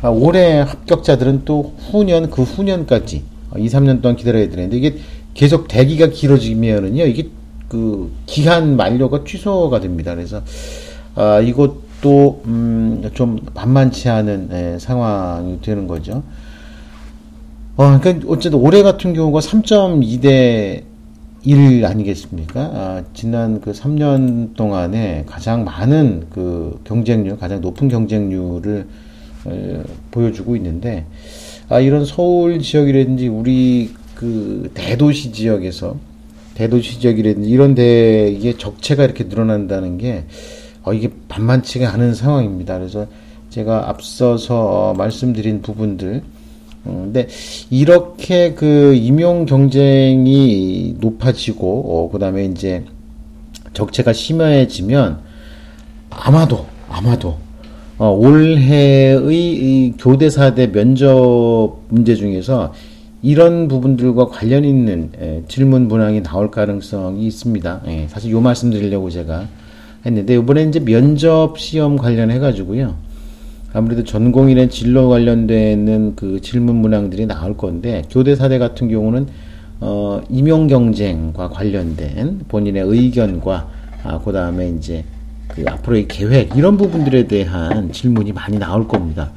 아, 0.00 0.08
올해 0.10 0.60
합격자들은 0.60 1.42
또 1.44 1.74
후년 1.90 2.30
그 2.30 2.42
후년까지 2.42 3.24
2, 3.56 3.66
3년 3.66 4.00
동안 4.00 4.16
기다려야 4.16 4.48
되는데 4.48 4.76
이게 4.76 4.98
계속 5.38 5.68
대기가 5.68 6.08
길어지면은요, 6.08 7.04
이게 7.04 7.28
그 7.68 8.10
기한 8.26 8.76
만료가 8.76 9.22
취소가 9.24 9.78
됩니다. 9.78 10.16
그래서 10.16 10.42
아, 11.14 11.38
이것도 11.38 12.42
음, 12.46 13.08
좀 13.14 13.38
만만치 13.54 14.08
않은 14.08 14.48
예, 14.50 14.78
상황이 14.80 15.60
되는 15.60 15.86
거죠. 15.86 16.24
어, 17.76 18.00
그러니까 18.00 18.26
어쨌든 18.28 18.58
올해 18.58 18.82
같은 18.82 19.14
경우가 19.14 19.38
3.2대 19.38 20.82
1 21.44 21.86
아니겠습니까? 21.86 22.60
아, 22.60 23.02
지난 23.14 23.60
그 23.60 23.70
3년 23.70 24.56
동안에 24.56 25.22
가장 25.28 25.62
많은 25.62 26.26
그 26.30 26.80
경쟁률, 26.82 27.38
가장 27.38 27.60
높은 27.60 27.86
경쟁률을 27.86 28.88
에, 29.46 29.82
보여주고 30.10 30.56
있는데, 30.56 31.06
아, 31.68 31.78
이런 31.78 32.04
서울 32.04 32.58
지역이라든지 32.58 33.28
우리 33.28 33.90
그 34.18 34.68
대도시 34.74 35.30
지역에서 35.30 35.96
대도시 36.54 36.98
지역이라든지 36.98 37.48
이런 37.48 37.76
데 37.76 38.28
이게 38.28 38.56
적체가 38.56 39.04
이렇게 39.04 39.24
늘어난다는 39.24 39.96
게 39.96 40.24
어, 40.82 40.92
이게 40.92 41.08
반만치가 41.28 41.92
않은 41.94 42.14
상황입니다. 42.14 42.78
그래서 42.78 43.06
제가 43.50 43.88
앞서서 43.88 44.90
어, 44.90 44.94
말씀드린 44.94 45.62
부분들 45.62 46.22
어, 46.84 47.02
근데 47.04 47.28
이렇게 47.70 48.54
그 48.54 48.92
임용 48.94 49.46
경쟁이 49.46 50.96
높아지고 50.98 51.68
어, 51.86 52.10
그다음에 52.10 52.46
이제 52.46 52.84
적체가 53.72 54.12
심해지면 54.12 55.20
아마도 56.10 56.66
아마도 56.88 57.36
어, 57.98 58.10
올해의 58.10 59.94
교대사대 59.96 60.72
면접 60.72 61.76
문제 61.88 62.16
중에서 62.16 62.72
이런 63.22 63.66
부분들과 63.68 64.26
관련 64.26 64.64
있는 64.64 65.10
예, 65.20 65.42
질문 65.48 65.88
문항이 65.88 66.22
나올 66.22 66.50
가능성이 66.50 67.26
있습니다. 67.26 67.82
예, 67.88 68.06
사실 68.08 68.30
요 68.30 68.40
말씀 68.40 68.70
드리려고 68.70 69.10
제가 69.10 69.46
했는데 70.06 70.34
이번에 70.34 70.64
이제 70.64 70.78
면접 70.80 71.58
시험 71.58 71.96
관련해 71.96 72.38
가지고요. 72.38 72.94
아무래도 73.72 74.04
전공인의 74.04 74.70
진로 74.70 75.08
관련되는 75.08 76.14
그 76.16 76.40
질문 76.40 76.76
문항들이 76.76 77.26
나올 77.26 77.56
건데 77.56 78.02
교대 78.10 78.34
사대 78.34 78.58
같은 78.58 78.88
경우는 78.88 79.26
어, 79.80 80.20
임용 80.28 80.66
경쟁과 80.68 81.48
관련된 81.50 82.40
본인의 82.48 82.82
의견과 82.86 83.68
아, 84.04 84.20
그 84.24 84.32
다음에 84.32 84.70
이제 84.70 85.04
그 85.48 85.64
앞으로의 85.66 86.06
계획 86.08 86.56
이런 86.56 86.76
부분들에 86.76 87.26
대한 87.26 87.92
질문이 87.92 88.32
많이 88.32 88.58
나올 88.58 88.86
겁니다. 88.86 89.32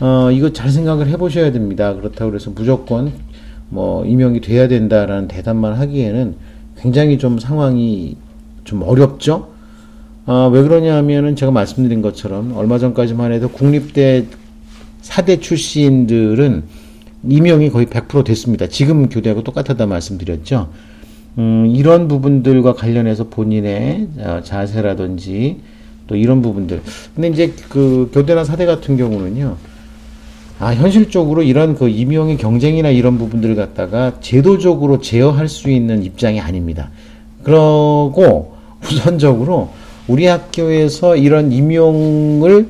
어, 0.00 0.30
이거 0.30 0.52
잘 0.52 0.70
생각을 0.70 1.08
해보셔야 1.08 1.52
됩니다. 1.52 1.94
그렇다고 1.94 2.30
그래서 2.30 2.50
무조건 2.50 3.12
뭐 3.68 4.04
임용이 4.06 4.40
돼야 4.40 4.66
된다라는 4.66 5.28
대답만 5.28 5.74
하기에는 5.74 6.34
굉장히 6.78 7.18
좀 7.18 7.38
상황이 7.38 8.16
좀 8.64 8.82
어렵죠. 8.82 9.50
어, 10.26 10.50
왜 10.52 10.62
그러냐 10.62 10.96
하면은 10.96 11.36
제가 11.36 11.52
말씀드린 11.52 12.00
것처럼 12.02 12.56
얼마 12.56 12.78
전까지만 12.78 13.32
해도 13.32 13.48
국립대 13.48 14.26
사대 15.02 15.38
출신들은 15.38 16.62
임용이 17.28 17.70
거의 17.70 17.86
100% 17.86 18.24
됐습니다. 18.24 18.66
지금 18.68 19.08
교대하고 19.10 19.44
똑같다 19.44 19.84
말씀드렸죠. 19.84 20.70
음, 21.38 21.66
이런 21.74 22.08
부분들과 22.08 22.72
관련해서 22.72 23.28
본인의 23.28 24.08
어, 24.18 24.40
자세라든지 24.42 25.58
또 26.06 26.16
이런 26.16 26.40
부분들. 26.40 26.80
근데 27.14 27.28
이제 27.28 27.52
그 27.68 28.10
교대나 28.14 28.44
사대 28.44 28.64
같은 28.64 28.96
경우는요. 28.96 29.56
아, 30.60 30.74
현실적으로 30.74 31.42
이런 31.42 31.74
그 31.74 31.88
임용의 31.88 32.36
경쟁이나 32.36 32.90
이런 32.90 33.16
부분들을 33.16 33.56
갖다가 33.56 34.20
제도적으로 34.20 35.00
제어할 35.00 35.48
수 35.48 35.70
있는 35.70 36.02
입장이 36.02 36.38
아닙니다. 36.38 36.90
그러고 37.42 38.56
우선적으로 38.84 39.70
우리 40.06 40.26
학교에서 40.26 41.16
이런 41.16 41.50
임용을 41.50 42.68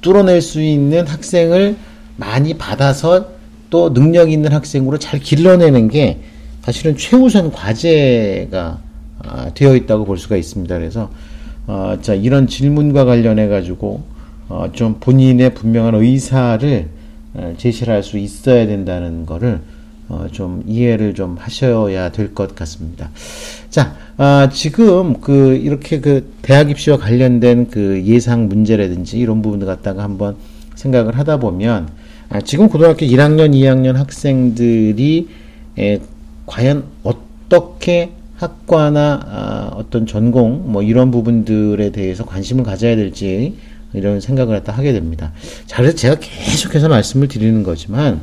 뚫어낼 0.00 0.40
수 0.40 0.62
있는 0.62 1.06
학생을 1.06 1.76
많이 2.16 2.54
받아서 2.54 3.26
또 3.68 3.92
능력 3.92 4.32
있는 4.32 4.52
학생으로 4.52 4.98
잘 4.98 5.20
길러내는 5.20 5.88
게 5.88 6.20
사실은 6.62 6.96
최우선 6.96 7.52
과제가 7.52 8.78
아, 9.24 9.50
되어 9.54 9.76
있다고 9.76 10.06
볼 10.06 10.16
수가 10.16 10.36
있습니다. 10.36 10.78
그래서 10.78 11.10
어, 11.66 11.98
자 12.00 12.14
이런 12.14 12.46
질문과 12.46 13.04
관련해 13.04 13.48
가지고 13.48 14.02
어, 14.52 14.70
좀 14.72 14.96
본인의 15.00 15.54
분명한 15.54 15.94
의사를 15.94 16.86
어, 17.34 17.54
제시를 17.56 17.94
할 17.94 18.02
수 18.02 18.18
있어야 18.18 18.66
된다는 18.66 19.24
거를 19.24 19.60
어, 20.10 20.26
좀 20.30 20.62
이해를 20.66 21.14
좀 21.14 21.36
하셔야 21.38 22.10
될 22.12 22.34
것 22.34 22.54
같습니다. 22.54 23.08
자, 23.70 23.96
아, 24.18 24.50
지금 24.52 25.20
그 25.22 25.54
이렇게 25.56 26.00
그 26.00 26.30
대학 26.42 26.70
입시와 26.70 26.98
관련된 26.98 27.70
그 27.70 28.02
예상 28.04 28.48
문제라든지 28.48 29.18
이런 29.18 29.40
부분들 29.40 29.66
갖다가 29.66 30.02
한번 30.02 30.36
생각을 30.74 31.16
하다 31.18 31.38
보면 31.38 31.88
아, 32.28 32.42
지금 32.42 32.68
고등학교 32.68 33.06
1학년, 33.06 33.52
2학년 33.54 33.94
학생들이 33.94 35.28
에, 35.78 35.98
과연 36.44 36.84
어떻게 37.04 38.10
학과나 38.36 39.20
아, 39.24 39.70
어떤 39.76 40.06
전공 40.06 40.70
뭐 40.72 40.82
이런 40.82 41.10
부분들에 41.10 41.90
대해서 41.92 42.26
관심을 42.26 42.64
가져야 42.64 42.96
될지 42.96 43.54
이런 43.94 44.20
생각을 44.20 44.56
갖다 44.56 44.72
하게 44.72 44.92
됩니다. 44.92 45.32
자, 45.66 45.78
그래서 45.78 45.96
제가 45.96 46.16
계속해서 46.20 46.88
말씀을 46.88 47.28
드리는 47.28 47.62
거지만, 47.62 48.22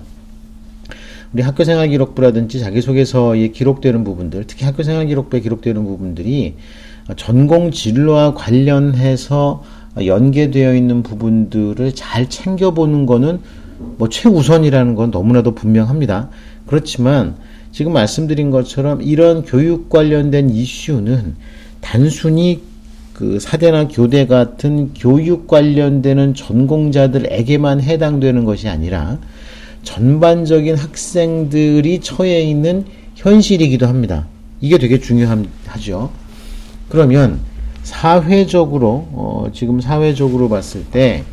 우리 1.31 1.43
학교생활 1.43 1.89
기록부라든지 1.89 2.59
자기소개서에 2.59 3.49
기록되는 3.49 4.03
부분들, 4.03 4.45
특히 4.47 4.65
학교생활 4.65 5.05
기록부에 5.05 5.41
기록되는 5.41 5.83
부분들이 5.83 6.55
전공 7.17 7.71
진로와 7.71 8.33
관련해서 8.33 9.63
연계되어 10.03 10.75
있는 10.75 11.03
부분들을 11.03 11.93
잘 11.93 12.29
챙겨보는 12.29 13.05
거는 13.05 13.39
뭐 13.97 14.09
최우선이라는 14.09 14.95
건 14.95 15.11
너무나도 15.11 15.55
분명합니다. 15.55 16.29
그렇지만 16.65 17.35
지금 17.71 17.93
말씀드린 17.93 18.49
것처럼 18.51 19.01
이런 19.01 19.43
교육 19.43 19.89
관련된 19.89 20.49
이슈는 20.49 21.35
단순히 21.81 22.61
그 23.19 23.38
사대나 23.38 23.89
교대 23.89 24.27
같은 24.27 24.93
교육 24.93 25.45
관련되는 25.45 26.35
전공자들에게만 26.35 27.81
해당되는 27.81 28.45
것이 28.45 28.69
아니라 28.69 29.19
전반적인 29.83 30.77
학생들이 30.77 31.99
처해 31.99 32.41
있는 32.43 32.85
현실이기도 33.15 33.88
합니다. 33.88 34.25
이게 34.61 34.77
되게 34.77 35.01
중요하죠. 35.01 36.11
그러면 36.88 37.41
사회적으로 37.83 39.09
어, 39.11 39.47
지금 39.53 39.81
사회적으로 39.81 40.47
봤을 40.47 40.85
때 40.85 41.25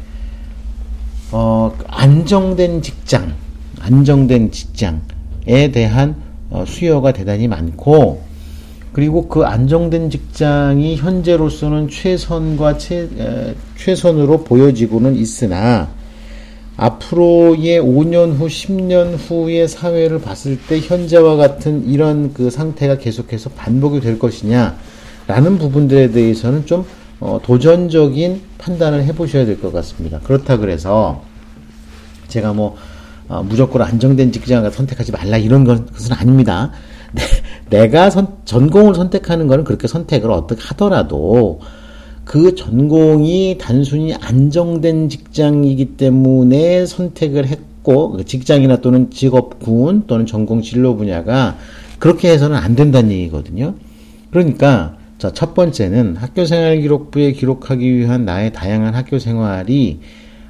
어, 1.30 1.72
안정된 1.86 2.82
직장, 2.82 3.32
안정된 3.78 4.50
직장에 4.50 5.70
대한 5.72 6.16
어, 6.50 6.64
수요가 6.66 7.12
대단히 7.12 7.46
많고 7.46 8.25
그리고 8.96 9.28
그 9.28 9.42
안정된 9.42 10.08
직장이 10.08 10.96
현재로서는 10.96 11.90
최선과 11.90 12.78
최, 12.78 13.06
에, 13.18 13.54
최선으로 13.76 14.42
보여지고는 14.44 15.16
있으나 15.16 15.90
앞으로의 16.78 17.78
5년 17.78 18.38
후, 18.38 18.46
10년 18.46 19.18
후의 19.18 19.68
사회를 19.68 20.22
봤을 20.22 20.58
때 20.58 20.80
현재와 20.80 21.36
같은 21.36 21.86
이런 21.86 22.32
그 22.32 22.48
상태가 22.48 22.96
계속해서 22.96 23.50
반복이 23.50 24.00
될 24.00 24.18
것이냐 24.18 24.78
라는 25.26 25.58
부분들에 25.58 26.10
대해서는 26.12 26.64
좀 26.64 26.86
어, 27.20 27.38
도전적인 27.42 28.40
판단을 28.56 29.04
해보셔야 29.04 29.44
될 29.44 29.60
것 29.60 29.74
같습니다. 29.74 30.20
그렇다 30.20 30.56
그래서 30.56 31.22
제가 32.28 32.54
뭐 32.54 32.76
어, 33.28 33.42
무조건 33.42 33.82
안정된 33.82 34.32
직장을 34.32 34.70
선택하지 34.70 35.12
말라 35.12 35.36
이런 35.36 35.64
것은 35.64 36.14
아닙니다. 36.14 36.72
내, 37.70 37.88
가 37.88 38.10
선, 38.10 38.28
전공을 38.44 38.94
선택하는 38.94 39.46
것은 39.48 39.64
그렇게 39.64 39.88
선택을 39.88 40.30
어떻게 40.30 40.62
하더라도 40.62 41.60
그 42.24 42.54
전공이 42.54 43.58
단순히 43.60 44.14
안정된 44.14 45.08
직장이기 45.08 45.96
때문에 45.96 46.86
선택을 46.86 47.46
했고 47.46 48.12
그 48.12 48.24
직장이나 48.24 48.78
또는 48.78 49.10
직업군 49.10 50.04
또는 50.06 50.26
전공 50.26 50.60
진로 50.60 50.96
분야가 50.96 51.56
그렇게 51.98 52.30
해서는 52.30 52.56
안 52.56 52.74
된다는 52.74 53.12
얘기거든요. 53.12 53.74
그러니까 54.30 54.96
자, 55.18 55.32
첫 55.32 55.54
번째는 55.54 56.16
학교생활 56.16 56.80
기록부에 56.80 57.32
기록하기 57.32 57.96
위한 57.96 58.24
나의 58.24 58.52
다양한 58.52 58.94
학교 58.94 59.18
생활이 59.18 60.00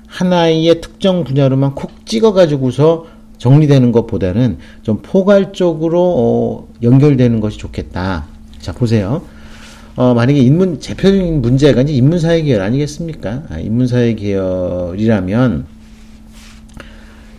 하나의 0.06 0.80
특정 0.80 1.24
분야로만 1.24 1.74
콕 1.74 2.06
찍어가지고서 2.06 3.06
정리되는 3.38 3.92
것보다는 3.92 4.58
좀 4.82 5.00
포괄적으로 5.02 6.14
어, 6.16 6.68
연결되는 6.82 7.40
것이 7.40 7.58
좋겠다. 7.58 8.26
자, 8.60 8.72
보세요. 8.72 9.22
어, 9.96 10.12
만약에 10.12 10.38
인문, 10.38 10.78
대표적인 10.78 11.40
문제가 11.40 11.80
이제 11.80 11.92
인문사회 11.94 12.42
계열 12.42 12.60
아니겠습니까? 12.60 13.44
아, 13.48 13.58
인문사회 13.58 14.14
계열이라면, 14.14 15.64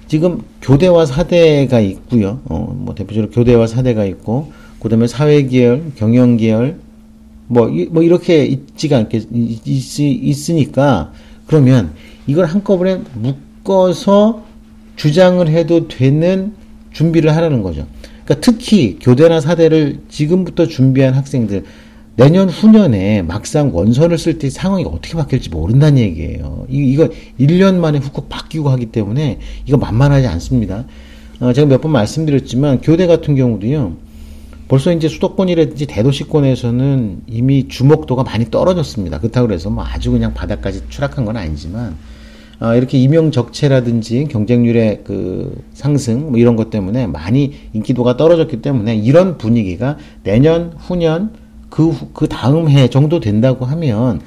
지금 0.07 0.41
교대와 0.61 1.05
사대가 1.05 1.79
있고요. 1.79 2.39
어, 2.45 2.73
뭐 2.75 2.95
대표적으로 2.95 3.29
교대와 3.29 3.67
사대가 3.67 4.05
있고, 4.05 4.51
그 4.79 4.89
다음에 4.89 5.05
사회 5.05 5.43
계열, 5.43 5.91
경영 5.95 6.37
계열, 6.37 6.79
뭐, 7.47 7.69
이, 7.69 7.85
뭐 7.91 8.01
이렇게 8.01 8.45
있지가 8.45 8.97
않겠, 8.97 9.27
있, 9.31 9.99
있으니까, 9.99 11.11
그러면 11.45 11.91
이걸 12.25 12.45
한꺼번에 12.45 13.01
묶어서 13.13 14.46
주장을 14.97 15.47
해도 15.47 15.87
되는 15.87 16.53
준비를 16.91 17.33
하라는 17.35 17.63
거죠. 17.63 17.87
그러니까 18.25 18.41
특히 18.41 18.97
교대나 18.99 19.39
사대를 19.39 19.99
지금부터 20.09 20.65
준비한 20.67 21.13
학생들, 21.13 21.63
내년 22.17 22.49
후년에 22.49 23.21
막상 23.21 23.73
원서를 23.73 24.17
쓸 24.17 24.39
때 24.39 24.49
상황이 24.49 24.83
어떻게 24.83 25.13
바뀔지 25.13 25.49
모른다는 25.49 25.99
얘기예요. 25.99 26.65
이, 26.67 26.77
이거 26.91 27.09
1년 27.39 27.75
만에 27.75 27.99
훅훅 27.99 28.27
바뀌고 28.27 28.69
하기 28.71 28.87
때문에 28.87 29.39
이거 29.67 29.77
만만하지 29.77 30.25
않습니다. 30.27 30.85
어, 31.39 31.53
제가 31.53 31.67
몇 31.67 31.81
번 31.81 31.91
말씀드렸지만 31.91 32.81
교대 32.81 33.05
같은 33.05 33.35
경우도요. 33.35 33.95
벌써 34.67 34.91
이제 34.91 35.07
수도권이라든지 35.07 35.85
대도시권에서는 35.85 37.21
이미 37.27 37.67
주목도가 37.67 38.23
많이 38.23 38.49
떨어졌습니다. 38.49 39.19
그렇다고 39.19 39.53
해서 39.53 39.69
뭐 39.69 39.85
아주 39.85 40.11
그냥 40.11 40.33
바닥까지 40.33 40.81
추락한 40.89 41.23
건 41.23 41.37
아니지만 41.37 41.95
어, 42.59 42.73
이렇게 42.75 42.97
임용 42.97 43.31
적체라든지 43.31 44.27
경쟁률의 44.29 45.01
그 45.03 45.63
상승 45.73 46.31
뭐 46.31 46.39
이런 46.39 46.55
것 46.55 46.69
때문에 46.69 47.07
많이 47.07 47.53
인기도가 47.73 48.17
떨어졌기 48.17 48.61
때문에 48.61 48.95
이런 48.95 49.37
분위기가 49.37 49.97
내년 50.23 50.73
후년 50.77 51.31
그, 51.69 51.93
그 52.13 52.27
다음 52.27 52.69
해 52.69 52.89
정도 52.89 53.19
된다고 53.19 53.65
하면 53.65 54.21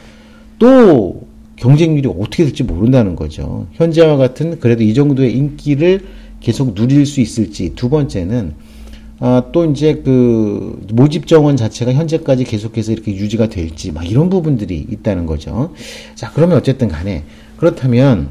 또 0.59 1.23
경쟁률이 1.57 2.09
어떻게 2.09 2.45
될지 2.45 2.63
모른다는 2.63 3.17
거죠. 3.17 3.67
현재와 3.73 4.17
같은 4.17 4.61
그래도 4.61 4.83
이 4.83 4.95
정도의 4.95 5.37
인기를 5.37 6.01
계속 6.41 6.75
누릴 6.75 7.05
수 7.05 7.21
있을지. 7.21 7.75
두 7.75 7.91
번째는, 7.91 8.55
아, 9.19 9.45
또 9.53 9.67
이제 9.67 10.01
그 10.03 10.81
모집 10.95 11.27
정원 11.27 11.57
자체가 11.57 11.93
현재까지 11.93 12.45
계속해서 12.45 12.93
이렇게 12.93 13.15
유지가 13.15 13.51
될지, 13.51 13.93
막 13.93 14.11
이런 14.11 14.31
부분들이 14.31 14.87
있다는 14.91 15.27
거죠. 15.27 15.75
자, 16.15 16.31
그러면 16.35 16.57
어쨌든 16.57 16.89
간에, 16.89 17.25
그렇다면, 17.61 18.29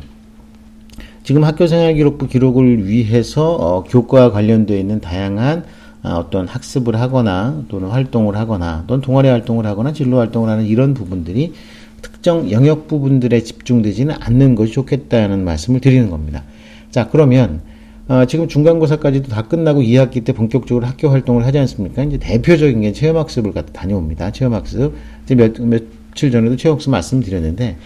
지금 1.22 1.44
학교생활기록부 1.44 2.28
기록을 2.28 2.88
위해서 2.88 3.54
어, 3.54 3.84
교과와 3.84 4.32
관련되어 4.32 4.76
있는 4.76 5.00
다양한 5.00 5.66
아, 6.02 6.16
어떤 6.16 6.48
학습을 6.48 7.00
하거나 7.00 7.64
또는 7.68 7.90
활동을 7.90 8.36
하거나 8.38 8.86
또는 8.88 9.02
동아리 9.02 9.28
활동을 9.30 9.68
하거나 9.68 9.94
진로 9.94 10.18
활동을 10.18 10.50
하는 10.50 10.66
이런 10.66 10.96
부분들이 10.96 11.54
특정 12.02 12.50
영역 12.50 12.88
부분들에 12.88 13.44
집중되지는 13.44 14.16
않는 14.20 14.56
것이 14.56 14.74
좋겠다는 14.74 15.44
말씀을 15.44 15.80
드리는 15.80 16.10
겁니다. 16.10 16.42
자, 16.90 17.08
그러면 17.12 17.62
어, 18.08 18.26
지금 18.26 18.48
중간고사까지도 18.48 19.30
다 19.30 19.44
끝나고 19.44 19.82
2학기 19.82 20.26
때 20.26 20.34
본격적으로 20.34 20.88
학교 20.88 21.10
활동을 21.10 21.46
하지 21.46 21.60
않습니까? 21.60 22.02
이제 22.02 22.18
대표적인 22.18 22.82
게 22.82 22.94
체험학습을 22.94 23.54
다녀옵니다. 23.72 24.32
체험학습. 24.32 24.96
이제 25.26 25.36
몇, 25.36 25.62
며칠 25.62 26.32
전에도 26.32 26.56
체험학습 26.56 26.90
말씀드렸는데, 26.90 27.78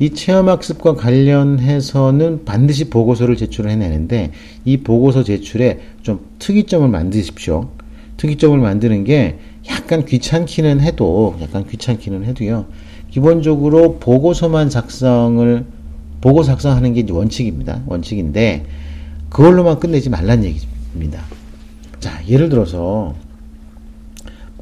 이 0.00 0.10
체험학습과 0.10 0.94
관련해서는 0.94 2.44
반드시 2.44 2.90
보고서를 2.90 3.36
제출을 3.36 3.70
해내는데 3.70 4.32
이 4.64 4.78
보고서 4.78 5.22
제출에 5.22 5.80
좀 6.02 6.20
특이점을 6.38 6.88
만드십시오. 6.88 7.68
특이점을 8.16 8.58
만드는 8.58 9.04
게 9.04 9.38
약간 9.70 10.04
귀찮기는 10.04 10.80
해도 10.80 11.36
약간 11.40 11.66
귀찮기는 11.66 12.24
해도요. 12.24 12.66
기본적으로 13.10 13.98
보고서만 13.98 14.68
작성을 14.68 15.64
보고 16.20 16.42
작성하는 16.42 16.94
게 16.94 17.04
원칙입니다. 17.08 17.82
원칙인데 17.86 18.64
그걸로만 19.28 19.78
끝내지 19.78 20.10
말란 20.10 20.44
얘기입니다. 20.44 21.22
자, 22.00 22.20
예를 22.28 22.48
들어서 22.48 23.14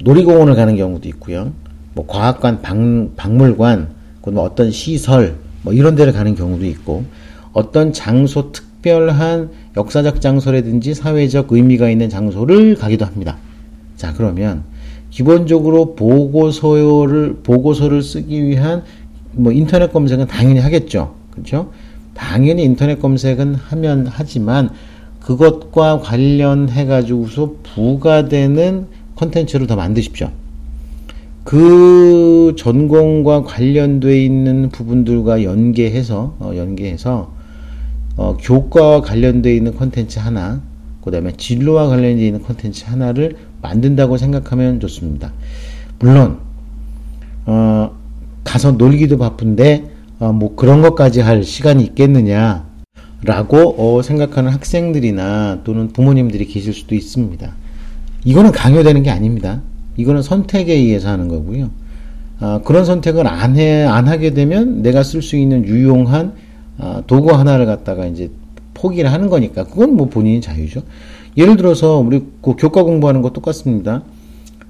놀이공원을 0.03 0.55
가는 0.55 0.77
경우도 0.77 1.09
있고요. 1.09 1.53
뭐 1.95 2.07
과학관, 2.07 2.62
박, 2.62 2.77
박물관 3.16 4.01
뭐 4.30 4.44
어떤 4.44 4.70
시설 4.70 5.37
뭐 5.62 5.72
이런 5.72 5.94
데를 5.94 6.12
가는 6.12 6.35
경우도 6.35 6.64
있고 6.66 7.04
어떤 7.52 7.92
장소 7.92 8.52
특별한 8.52 9.50
역사적 9.76 10.20
장소라든지 10.20 10.94
사회적 10.94 11.48
의미가 11.50 11.90
있는 11.90 12.08
장소를 12.08 12.76
가기도 12.76 13.04
합니다. 13.04 13.37
자 13.96 14.12
그러면 14.14 14.64
기본적으로 15.11 15.94
보고서를 15.94 17.37
보고서를 17.42 18.02
쓰기 18.02 18.44
위한 18.44 18.82
뭐 19.32 19.52
인터넷 19.52 19.92
검색은 19.92 20.26
당연히 20.26 20.61
하겠죠. 20.61 21.14
그렇죠? 21.30 21.70
당연히 22.14 22.64
인터넷 22.64 23.00
검색은 23.00 23.54
하면 23.54 24.06
하지만 24.11 24.70
그것과 25.20 26.00
관련해 26.00 26.87
가지고서 26.87 27.54
부가되는 27.62 28.87
컨텐츠를 29.16 29.66
더 29.66 29.76
만드십시오. 29.76 30.30
그 31.44 32.55
전공과 32.57 33.42
관련돼 33.42 34.22
있는 34.24 34.68
부분들과 34.68 35.42
연계해서 35.42 36.37
어, 36.38 36.52
연계해서 36.55 37.33
어, 38.16 38.37
교과와 38.40 39.00
관련돼 39.00 39.55
있는 39.55 39.74
컨텐츠 39.76 40.18
하나, 40.18 40.62
그다음에 41.02 41.33
진로와 41.37 41.88
관련돼 41.88 42.26
있는 42.26 42.42
컨텐츠 42.42 42.85
하나를 42.87 43.37
만든다고 43.61 44.18
생각하면 44.18 44.81
좋습니다. 44.81 45.33
물론 45.98 46.38
어, 47.46 47.90
가서 48.44 48.72
놀기도 48.72 49.18
바쁜데 49.18 49.90
어, 50.20 50.33
뭐 50.33 50.55
그런 50.55 50.83
것까지 50.83 51.20
할 51.20 51.42
시간이 51.42 51.83
있겠느냐 51.85 52.66
라고 53.24 53.74
어, 53.78 54.02
생각하는 54.02 54.52
학생들이나 54.52 55.61
또는 55.64 55.88
부모님들이 55.88 56.46
계실 56.46 56.72
수도 56.72 56.94
있습니다. 56.94 57.52
이거는 58.24 58.52
강요되는 58.52 59.02
게 59.02 59.11
아닙니다. 59.11 59.62
이거는 59.96 60.22
선택에 60.22 60.72
의해서 60.74 61.09
하는 61.09 61.28
거고요. 61.28 61.70
아, 62.40 62.61
그런 62.64 62.85
선택을 62.85 63.26
안 63.26 63.57
해, 63.57 63.85
안 63.85 64.09
하게 64.09 64.35
되면 64.35 64.83
내가 64.83 65.02
쓸 65.02 65.22
수 65.22 65.37
있는 65.37 65.64
유용한 65.64 66.35
아, 66.78 67.02
도구 67.07 67.33
하나를 67.33 67.66
갖다가 67.66 68.07
이제 68.07 68.31
포기를 68.74 69.12
하는 69.12 69.28
거니까 69.28 69.64
그건 69.64 69.96
뭐 69.96 70.09
본인의 70.09 70.40
자유죠. 70.40 70.83
예를 71.37 71.57
들어서 71.57 71.98
우리 71.98 72.24
그 72.42 72.55
교과 72.57 72.83
공부하는 72.83 73.22
거 73.22 73.31
똑같습니다. 73.31 74.02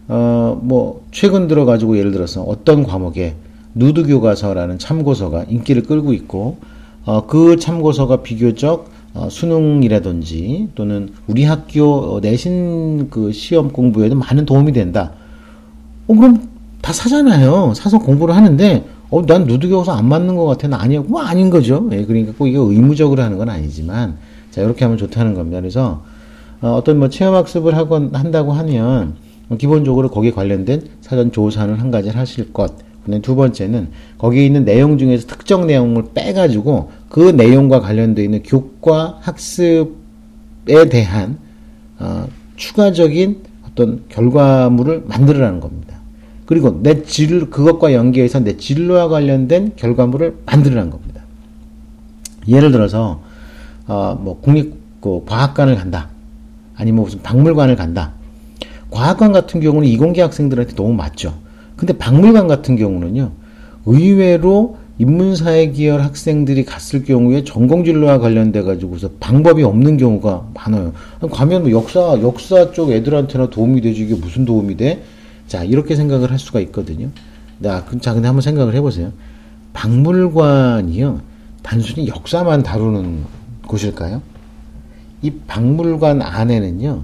어, 0.08 0.60
뭐 0.62 1.04
최근 1.10 1.48
들어 1.48 1.64
가지고 1.64 1.96
예를 1.96 2.12
들어서 2.12 2.42
어떤 2.42 2.84
과목에 2.84 3.34
누드 3.74 4.06
교과서라는 4.06 4.78
참고서가 4.78 5.44
인기를 5.48 5.84
끌고 5.84 6.12
있고 6.12 6.58
어, 7.04 7.26
그 7.26 7.56
참고서가 7.56 8.22
비교적 8.22 8.90
어, 9.14 9.28
수능이라든지 9.30 10.70
또는 10.74 11.10
우리 11.26 11.44
학교 11.44 12.18
내신 12.20 13.10
그 13.10 13.32
시험 13.32 13.70
공부에도 13.70 14.14
많은 14.14 14.46
도움이 14.46 14.72
된다. 14.72 15.12
어, 16.06 16.14
그럼 16.14 16.48
다 16.80 16.92
사잖아요. 16.92 17.74
사서 17.74 17.98
공부를 17.98 18.34
하는데 18.34 18.84
어, 19.10 19.26
난 19.26 19.44
누드교과서 19.44 19.92
안 19.92 20.06
맞는 20.06 20.36
것 20.36 20.46
같아. 20.46 20.68
나 20.68 20.80
아니야. 20.80 21.02
뭐 21.06 21.20
아닌 21.20 21.50
거죠. 21.50 21.88
예, 21.92 22.04
그러니까 22.04 22.32
꼭 22.36 22.46
이게 22.46 22.56
의무적으로 22.56 23.22
하는 23.22 23.36
건 23.36 23.50
아니지만 23.50 24.16
자 24.50 24.62
이렇게 24.62 24.84
하면 24.84 24.96
좋다는 24.96 25.34
겁니다. 25.34 25.60
그래서 25.60 26.02
어, 26.62 26.70
어떤 26.72 26.98
뭐 26.98 27.08
체험학습을 27.08 27.76
하건 27.76 28.14
한다고 28.14 28.52
하면 28.52 29.14
기본적으로 29.58 30.08
거기에 30.08 30.30
관련된 30.30 30.88
사전 31.02 31.30
조사는 31.30 31.74
한 31.74 31.90
가지를 31.90 32.18
하실 32.18 32.52
것. 32.52 32.72
두 33.22 33.34
번째는 33.34 33.88
거기에 34.18 34.46
있는 34.46 34.64
내용 34.64 34.98
중에서 34.98 35.26
특정 35.26 35.66
내용을 35.66 36.04
빼가지고 36.14 36.90
그 37.08 37.20
내용과 37.20 37.80
관련되어 37.80 38.24
있는 38.24 38.42
교과 38.42 39.18
학습에 39.20 40.88
대한 40.90 41.38
어, 41.98 42.26
추가적인 42.56 43.42
어떤 43.66 44.04
결과물을 44.08 45.04
만들어라는 45.06 45.60
겁니다. 45.60 45.96
그리고 46.46 46.82
내 46.82 47.02
진, 47.02 47.50
그것과 47.50 47.92
연계해서 47.92 48.40
내 48.40 48.56
진로와 48.56 49.08
관련된 49.08 49.72
결과물을 49.76 50.36
만들어라는 50.46 50.90
겁니다. 50.90 51.22
예를 52.48 52.72
들어서 52.72 53.22
어, 53.86 54.18
뭐 54.20 54.40
국립 54.40 54.74
그 55.00 55.24
과학관을 55.24 55.76
간다. 55.76 56.08
아니면 56.76 57.04
무슨 57.04 57.22
박물관을 57.22 57.76
간다. 57.76 58.12
과학관 58.90 59.32
같은 59.32 59.60
경우는 59.60 59.88
이공계 59.88 60.20
학생들한테 60.22 60.74
너무 60.74 60.92
맞죠. 60.92 61.34
근데 61.82 61.98
박물관 61.98 62.46
같은 62.46 62.76
경우는요, 62.76 63.32
의외로 63.86 64.76
인문사회 64.98 65.72
계열 65.72 66.00
학생들이 66.00 66.64
갔을 66.64 67.02
경우에 67.02 67.42
전공 67.42 67.84
진로와 67.84 68.20
관련돼 68.20 68.62
가지고서 68.62 69.10
방법이 69.18 69.64
없는 69.64 69.96
경우가 69.96 70.50
많아요. 70.54 70.92
가면 71.28 71.62
뭐 71.62 71.72
역사 71.72 72.20
역사 72.22 72.70
쪽 72.70 72.92
애들한테나 72.92 73.50
도움이 73.50 73.80
되지 73.80 74.02
이게 74.02 74.14
무슨 74.14 74.44
도움이 74.44 74.76
돼? 74.76 75.02
자 75.48 75.64
이렇게 75.64 75.96
생각을 75.96 76.30
할 76.30 76.38
수가 76.38 76.60
있거든요. 76.60 77.08
자, 77.60 77.84
자 78.00 78.14
근데 78.14 78.28
한번 78.28 78.42
생각을 78.42 78.76
해보세요. 78.76 79.10
박물관이요 79.72 81.20
단순히 81.64 82.06
역사만 82.06 82.62
다루는 82.62 83.24
곳일까요? 83.66 84.22
이 85.22 85.32
박물관 85.48 86.22
안에는요 86.22 87.02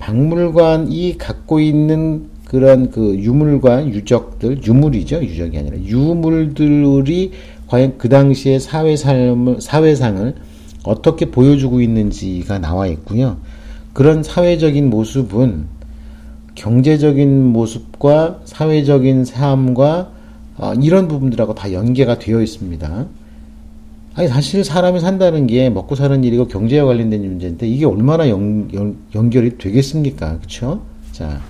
박물관이 0.00 1.18
갖고 1.18 1.60
있는 1.60 2.30
그런 2.48 2.90
그 2.90 3.14
유물과 3.18 3.88
유적들, 3.88 4.64
유물이죠. 4.66 5.22
유적이 5.22 5.58
아니라 5.58 5.76
유물들이 5.78 7.30
과연 7.66 7.98
그 7.98 8.08
당시의 8.08 8.58
사회 8.58 8.96
삶을, 8.96 9.60
사회상을 9.60 10.34
어떻게 10.84 11.30
보여주고 11.30 11.82
있는지가 11.82 12.58
나와 12.58 12.86
있고요. 12.86 13.36
그런 13.92 14.22
사회적인 14.22 14.88
모습은 14.88 15.66
경제적인 16.54 17.52
모습과 17.52 18.40
사회적인 18.44 19.26
삶과 19.26 20.12
어, 20.56 20.72
이런 20.82 21.06
부분들하고 21.06 21.54
다 21.54 21.72
연계가 21.72 22.18
되어 22.18 22.40
있습니다. 22.40 23.06
아니 24.14 24.26
사실 24.26 24.64
사람이 24.64 25.00
산다는 25.00 25.46
게 25.46 25.68
먹고 25.68 25.94
사는 25.94 26.24
일이고 26.24 26.48
경제와 26.48 26.86
관련된 26.86 27.20
문제인데 27.20 27.68
이게 27.68 27.84
얼마나 27.84 28.28
연, 28.30 28.70
연, 28.72 28.96
연결이 29.14 29.58
되겠습니까? 29.58 30.38
그렇죠? 30.38 30.82
자 31.12 31.40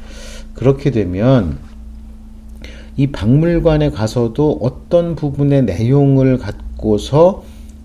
그렇게 0.59 0.91
되면 0.91 1.57
이 2.97 3.07
박물관에 3.07 3.91
가서도 3.91 4.59
어떤 4.61 5.15
부분의 5.15 5.63
내용을 5.63 6.37
갖고서 6.39 7.45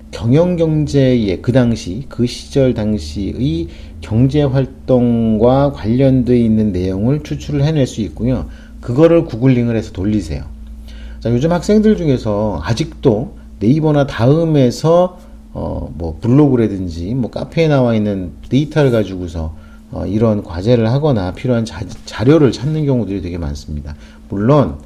경영 0.10 0.56
경제의 0.56 1.44
그 1.44 1.52
당시 1.52 2.06
그 2.10 2.26
시절 2.26 2.74
당시의 2.74 3.68
경제 4.02 4.42
활동과 4.42 5.74
관련되어 5.74 6.36
있는 6.36 6.72
내용을 6.72 7.22
추출을 7.22 7.64
해낼 7.64 7.86
수 7.86 8.02
있고요. 8.02 8.48
그거를 8.82 9.26
구글링을 9.26 9.76
해서 9.76 9.92
돌리세요. 9.92 10.44
자, 11.20 11.30
요즘 11.30 11.52
학생들 11.52 11.96
중에서 11.96 12.60
아직도 12.64 13.36
네이버나 13.60 14.08
다음에서 14.08 15.20
어, 15.54 15.94
뭐 15.96 16.18
블로그라든지 16.20 17.14
뭐 17.14 17.30
카페에 17.30 17.68
나와 17.68 17.94
있는 17.94 18.32
데이터를 18.50 18.90
가지고서 18.90 19.56
어, 19.94 20.06
이런 20.08 20.44
과제를 20.44 20.92
하거나 20.92 21.34
필요한 21.34 21.66
자, 21.66 21.82
자료를 22.06 22.52
찾는 22.52 22.86
경우들이 22.86 23.22
되게 23.22 23.38
많습니다. 23.38 23.96
물론 24.28 24.78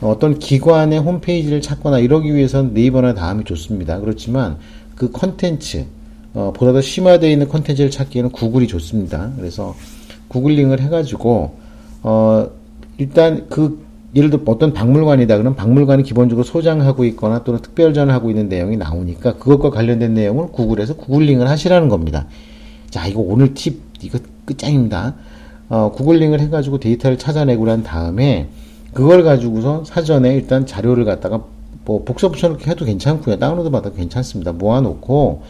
어떤 0.00 0.38
기관의 0.38 0.98
홈페이지를 0.98 1.60
찾거나 1.60 1.98
이러기 1.98 2.34
위해서는 2.34 2.74
네이버나 2.74 3.14
다음이 3.14 3.44
좋습니다. 3.44 4.00
그렇지만 4.00 4.56
그 4.96 5.10
컨텐츠 5.10 5.86
어, 6.34 6.52
보다 6.54 6.72
더 6.72 6.80
심화되어 6.80 7.30
있는 7.30 7.48
컨텐츠를 7.48 7.90
찾기에는 7.90 8.30
구글이 8.30 8.66
좋습니다. 8.66 9.32
그래서 9.36 9.74
구글링을 10.28 10.80
해가지고 10.80 11.54
어, 12.02 12.50
일단 12.98 13.46
그 13.48 13.84
예를 14.14 14.30
들어 14.30 14.42
어떤 14.46 14.72
박물관이다 14.72 15.36
그러면 15.36 15.54
박물관이 15.54 16.02
기본적으로 16.02 16.44
소장하고 16.44 17.04
있거나 17.04 17.44
또는 17.44 17.60
특별전하고 17.62 18.30
있는 18.30 18.48
내용이 18.48 18.76
나오니까 18.76 19.34
그것과 19.34 19.70
관련된 19.70 20.14
내용을 20.14 20.48
구글에서 20.48 20.96
구글링을 20.96 21.48
하시라는 21.48 21.88
겁니다. 21.88 22.26
자 22.90 23.06
이거 23.06 23.20
오늘 23.20 23.54
팁 23.54 23.89
이거 24.06 24.18
끝장입니다. 24.44 25.14
어, 25.68 25.92
구글링을 25.92 26.40
해가지고 26.40 26.78
데이터를 26.80 27.18
찾아내고 27.18 27.66
난 27.66 27.82
다음에 27.82 28.48
그걸 28.92 29.22
가지고서 29.22 29.84
사전에 29.84 30.34
일단 30.34 30.66
자료를 30.66 31.04
갖다가 31.04 31.44
뭐 31.84 32.04
복사 32.04 32.28
붙여놓기 32.28 32.68
해도 32.68 32.84
괜찮고요. 32.84 33.38
다운로드 33.38 33.70
받아도 33.70 33.94
괜찮습니다. 33.94 34.52
모아놓고 34.52 35.42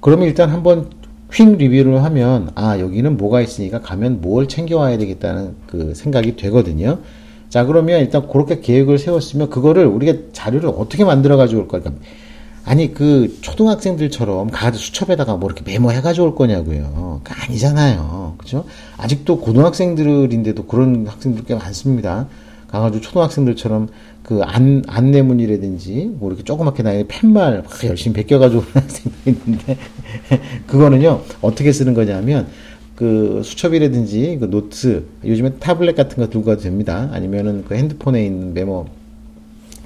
그러면 0.00 0.26
일단 0.26 0.50
한번 0.50 0.90
휙 1.30 1.56
리뷰를 1.56 2.02
하면 2.04 2.50
아 2.54 2.78
여기는 2.78 3.16
뭐가 3.16 3.40
있으니까 3.40 3.80
가면 3.80 4.20
뭘 4.20 4.48
챙겨와야 4.48 4.98
되겠다는 4.98 5.54
그 5.66 5.94
생각이 5.94 6.36
되거든요. 6.36 6.98
자, 7.52 7.66
그러면 7.66 8.00
일단 8.00 8.26
그렇게 8.28 8.60
계획을 8.60 8.98
세웠으면 8.98 9.50
그거를 9.50 9.84
우리가 9.84 10.30
자료를 10.32 10.70
어떻게 10.70 11.04
만들어 11.04 11.36
가지고 11.36 11.60
올 11.60 11.68
걸까? 11.68 11.92
아니, 12.64 12.94
그 12.94 13.38
초등학생들처럼 13.40 14.50
가드 14.50 14.78
수첩에다가 14.78 15.36
뭐 15.36 15.50
이렇게 15.50 15.64
메모해 15.64 16.00
가지고 16.00 16.28
올 16.28 16.34
거냐고요. 16.34 17.20
그 17.24 17.32
아니잖아요. 17.36 18.34
그죠? 18.38 18.64
아직도 18.96 19.40
고등학생들인데도 19.40 20.66
그런 20.66 21.06
학생들 21.06 21.44
꽤 21.44 21.54
많습니다. 21.54 22.28
가가지고 22.68 23.02
초등학생들처럼 23.02 23.88
그 24.22 24.40
안, 24.44 24.82
안내문이라든지 24.86 26.12
뭐 26.14 26.30
이렇게 26.30 26.44
조그맣게 26.44 26.82
나의 26.82 27.04
팻말 27.08 27.62
막 27.62 27.84
열심히 27.84 28.14
베껴가지고 28.14 28.62
오는 28.62 28.72
학생들이 28.72 29.36
있는데 29.36 29.76
그거는요, 30.66 31.22
어떻게 31.42 31.72
쓰는 31.72 31.92
거냐면 31.92 32.46
그 32.94 33.42
수첩이라든지 33.44 34.38
그 34.40 34.48
노트 34.48 35.04
요즘에 35.24 35.54
타블렛 35.54 35.96
같은 35.96 36.18
거 36.18 36.30
들고 36.30 36.46
가도 36.46 36.62
됩니다. 36.62 37.10
아니면은 37.12 37.64
그 37.66 37.74
핸드폰에 37.74 38.24
있는 38.24 38.54
메모 38.54 38.86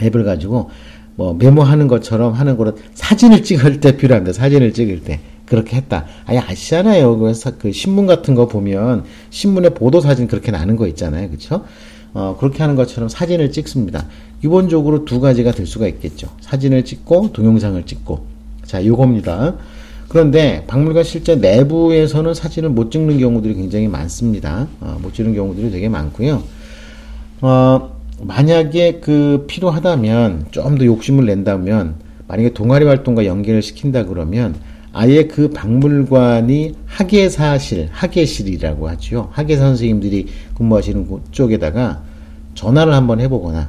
앱을 0.02 0.24
가지고 0.24 0.70
뭐 1.16 1.34
메모하는 1.34 1.88
것처럼 1.88 2.34
하는 2.34 2.56
거는 2.56 2.74
사진을 2.94 3.42
찍을 3.42 3.80
때 3.80 3.96
필요합니다. 3.96 4.32
사진을 4.32 4.72
찍을 4.72 5.02
때 5.02 5.20
그렇게 5.46 5.76
했다. 5.76 6.04
아니 6.26 6.38
아시잖아요. 6.38 7.18
그래서 7.18 7.52
그 7.58 7.72
신문 7.72 8.06
같은 8.06 8.34
거 8.34 8.46
보면 8.46 9.04
신문에 9.30 9.70
보도 9.70 10.00
사진 10.00 10.28
그렇게 10.28 10.50
나는 10.50 10.76
거 10.76 10.86
있잖아요. 10.88 11.28
그렇죠? 11.28 11.64
어, 12.12 12.36
그렇게 12.38 12.62
하는 12.62 12.76
것처럼 12.76 13.08
사진을 13.08 13.52
찍습니다. 13.52 14.06
기본적으로 14.40 15.04
두 15.04 15.20
가지가 15.20 15.52
될 15.52 15.66
수가 15.66 15.86
있겠죠. 15.88 16.28
사진을 16.40 16.84
찍고 16.84 17.32
동영상을 17.32 17.82
찍고 17.84 18.26
자 18.64 18.84
요겁니다. 18.84 19.54
그런데 20.08 20.64
박물관 20.66 21.04
실제 21.04 21.36
내부에서는 21.36 22.34
사진을 22.34 22.70
못 22.70 22.90
찍는 22.90 23.18
경우들이 23.18 23.54
굉장히 23.54 23.88
많습니다. 23.88 24.68
어, 24.80 24.98
못 25.00 25.14
찍는 25.14 25.34
경우들이 25.34 25.70
되게 25.70 25.88
많고요. 25.88 26.42
어, 27.40 27.95
만약에 28.22 29.00
그 29.00 29.44
필요하다면 29.46 30.46
좀 30.50 30.78
더 30.78 30.84
욕심을 30.84 31.26
낸다면 31.26 31.96
만약에 32.28 32.54
동아리 32.54 32.84
활동과 32.84 33.24
연계를 33.26 33.62
시킨다 33.62 34.04
그러면 34.04 34.54
아예 34.92 35.24
그 35.24 35.50
박물관이 35.50 36.72
학예사실, 36.86 37.90
학예실이라고 37.92 38.88
하죠. 38.90 39.28
학예 39.32 39.56
선생님들이 39.56 40.26
근무하시는 40.56 41.06
쪽에다가 41.30 42.02
전화를 42.54 42.94
한번 42.94 43.20
해보거나 43.20 43.68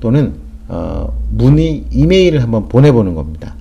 또는 0.00 0.34
어, 0.66 1.16
문의 1.30 1.84
이메일을 1.90 2.42
한번 2.42 2.68
보내보는 2.68 3.14
겁니다. 3.14 3.54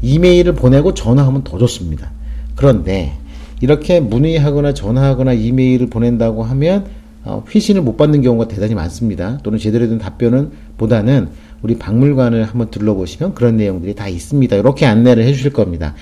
이메일을 0.00 0.54
보내고 0.54 0.94
전화하면 0.94 1.44
더 1.44 1.58
좋습니다. 1.58 2.10
그런데 2.56 3.12
이렇게 3.60 4.00
문의하거나 4.00 4.74
전화하거나 4.74 5.34
이메일을 5.34 5.88
보낸다고 5.88 6.42
하면 6.42 6.86
어, 7.24 7.44
회신을 7.54 7.82
못 7.82 7.96
받는 7.96 8.22
경우가 8.22 8.48
대단히 8.48 8.74
많습니다. 8.74 9.38
또는 9.42 9.58
제대로 9.58 9.88
된 9.88 9.98
답변은 9.98 10.50
보다는 10.76 11.28
우리 11.62 11.78
박물관을 11.78 12.44
한번 12.44 12.70
둘러보시면 12.70 13.34
그런 13.34 13.56
내용들이 13.56 13.94
다 13.94 14.08
있습니다. 14.08 14.56
이렇게 14.56 14.86
안내를 14.86 15.24
해주실 15.24 15.52
겁니다. 15.52 15.94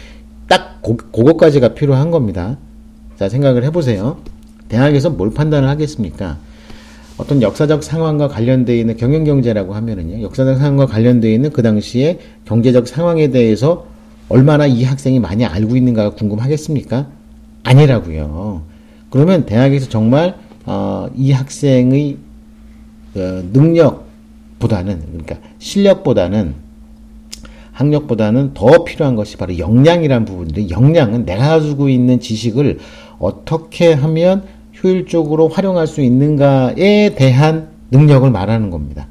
딱딱 0.49 0.83
고, 0.83 0.97
그거까지가 0.97 1.75
필요한 1.75 2.11
겁니다. 2.11 2.57
자, 3.17 3.29
생각을 3.29 3.65
해보세요. 3.65 4.19
대학에서 4.69 5.11
뭘 5.11 5.35
판단을 5.35 5.69
하겠습니까? 5.69 6.39
어떤 7.19 7.43
역사적 7.43 7.85
상황과 7.85 8.29
관련되어 8.29 8.75
있는 8.75 8.97
경영경제라고 8.97 9.75
하면은요, 9.75 10.23
역사적 10.23 10.57
상황과 10.57 10.87
관련되어 10.87 11.31
있는 11.31 11.51
그 11.51 11.63
당시에 11.63 12.19
경제적 12.47 12.89
상황에 12.89 13.29
대해서 13.29 13.87
얼마나 14.31 14.67
이 14.67 14.85
학생이 14.85 15.21
많이 15.21 15.45
알고 15.45 15.77
있는가가 15.77 16.15
궁금하겠습니까? 16.15 17.09
아니라고요. 17.65 18.63
그러면 19.11 19.45
대학에서 19.45 19.91
정말 19.91 20.37
어, 20.67 21.09
이 21.17 21.33
학생의 21.33 22.17
어, 23.17 23.43
능력보다는 23.53 25.01
그러니까 25.01 25.37
실력보다는 25.59 26.55
학력보다는 27.73 28.53
더 28.55 28.85
필요한 28.85 29.17
것이 29.17 29.37
바로 29.37 29.57
역량이라는 29.57 30.25
부분인데 30.27 30.71
역량은 30.71 31.25
내가 31.25 31.49
가지고 31.49 31.89
있는 31.89 32.21
지식을 32.21 32.79
어떻게 33.19 33.93
하면 33.93 34.45
효율적으로 34.83 35.49
활용할 35.49 35.87
수 35.87 36.01
있는가에 36.01 37.15
대한 37.15 37.69
능력을 37.91 38.31
말하는 38.31 38.71
겁니다. 38.71 39.07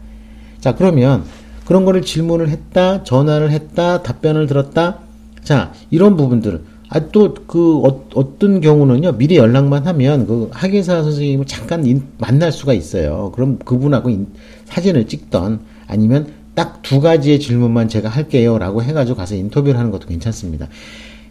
자, 0.59 0.75
그러면 0.75 1.23
그런 1.65 1.85
거를 1.85 2.01
질문을 2.01 2.49
했다, 2.49 3.03
전화를 3.03 3.51
했다, 3.51 4.01
답변을 4.01 4.47
들었다. 4.47 4.99
자, 5.43 5.71
이런 5.91 6.17
부분들. 6.17 6.61
아, 6.89 6.99
또, 7.11 7.35
그, 7.45 7.81
어, 7.83 8.39
떤 8.39 8.61
경우는요, 8.61 9.13
미리 9.13 9.37
연락만 9.37 9.85
하면, 9.85 10.25
그, 10.25 10.49
학예사 10.51 11.03
선생님을 11.03 11.45
잠깐 11.45 11.85
인, 11.85 12.03
만날 12.17 12.51
수가 12.51 12.73
있어요. 12.73 13.31
그럼 13.35 13.59
그분하고 13.59 14.09
인, 14.09 14.27
사진을 14.65 15.07
찍던, 15.07 15.59
아니면 15.87 16.33
딱 16.55 16.81
두 16.81 16.99
가지의 16.99 17.39
질문만 17.39 17.87
제가 17.87 18.09
할게요. 18.09 18.57
라고 18.57 18.81
해가지고 18.81 19.17
가서 19.17 19.35
인터뷰를 19.35 19.77
하는 19.77 19.91
것도 19.91 20.07
괜찮습니다. 20.07 20.67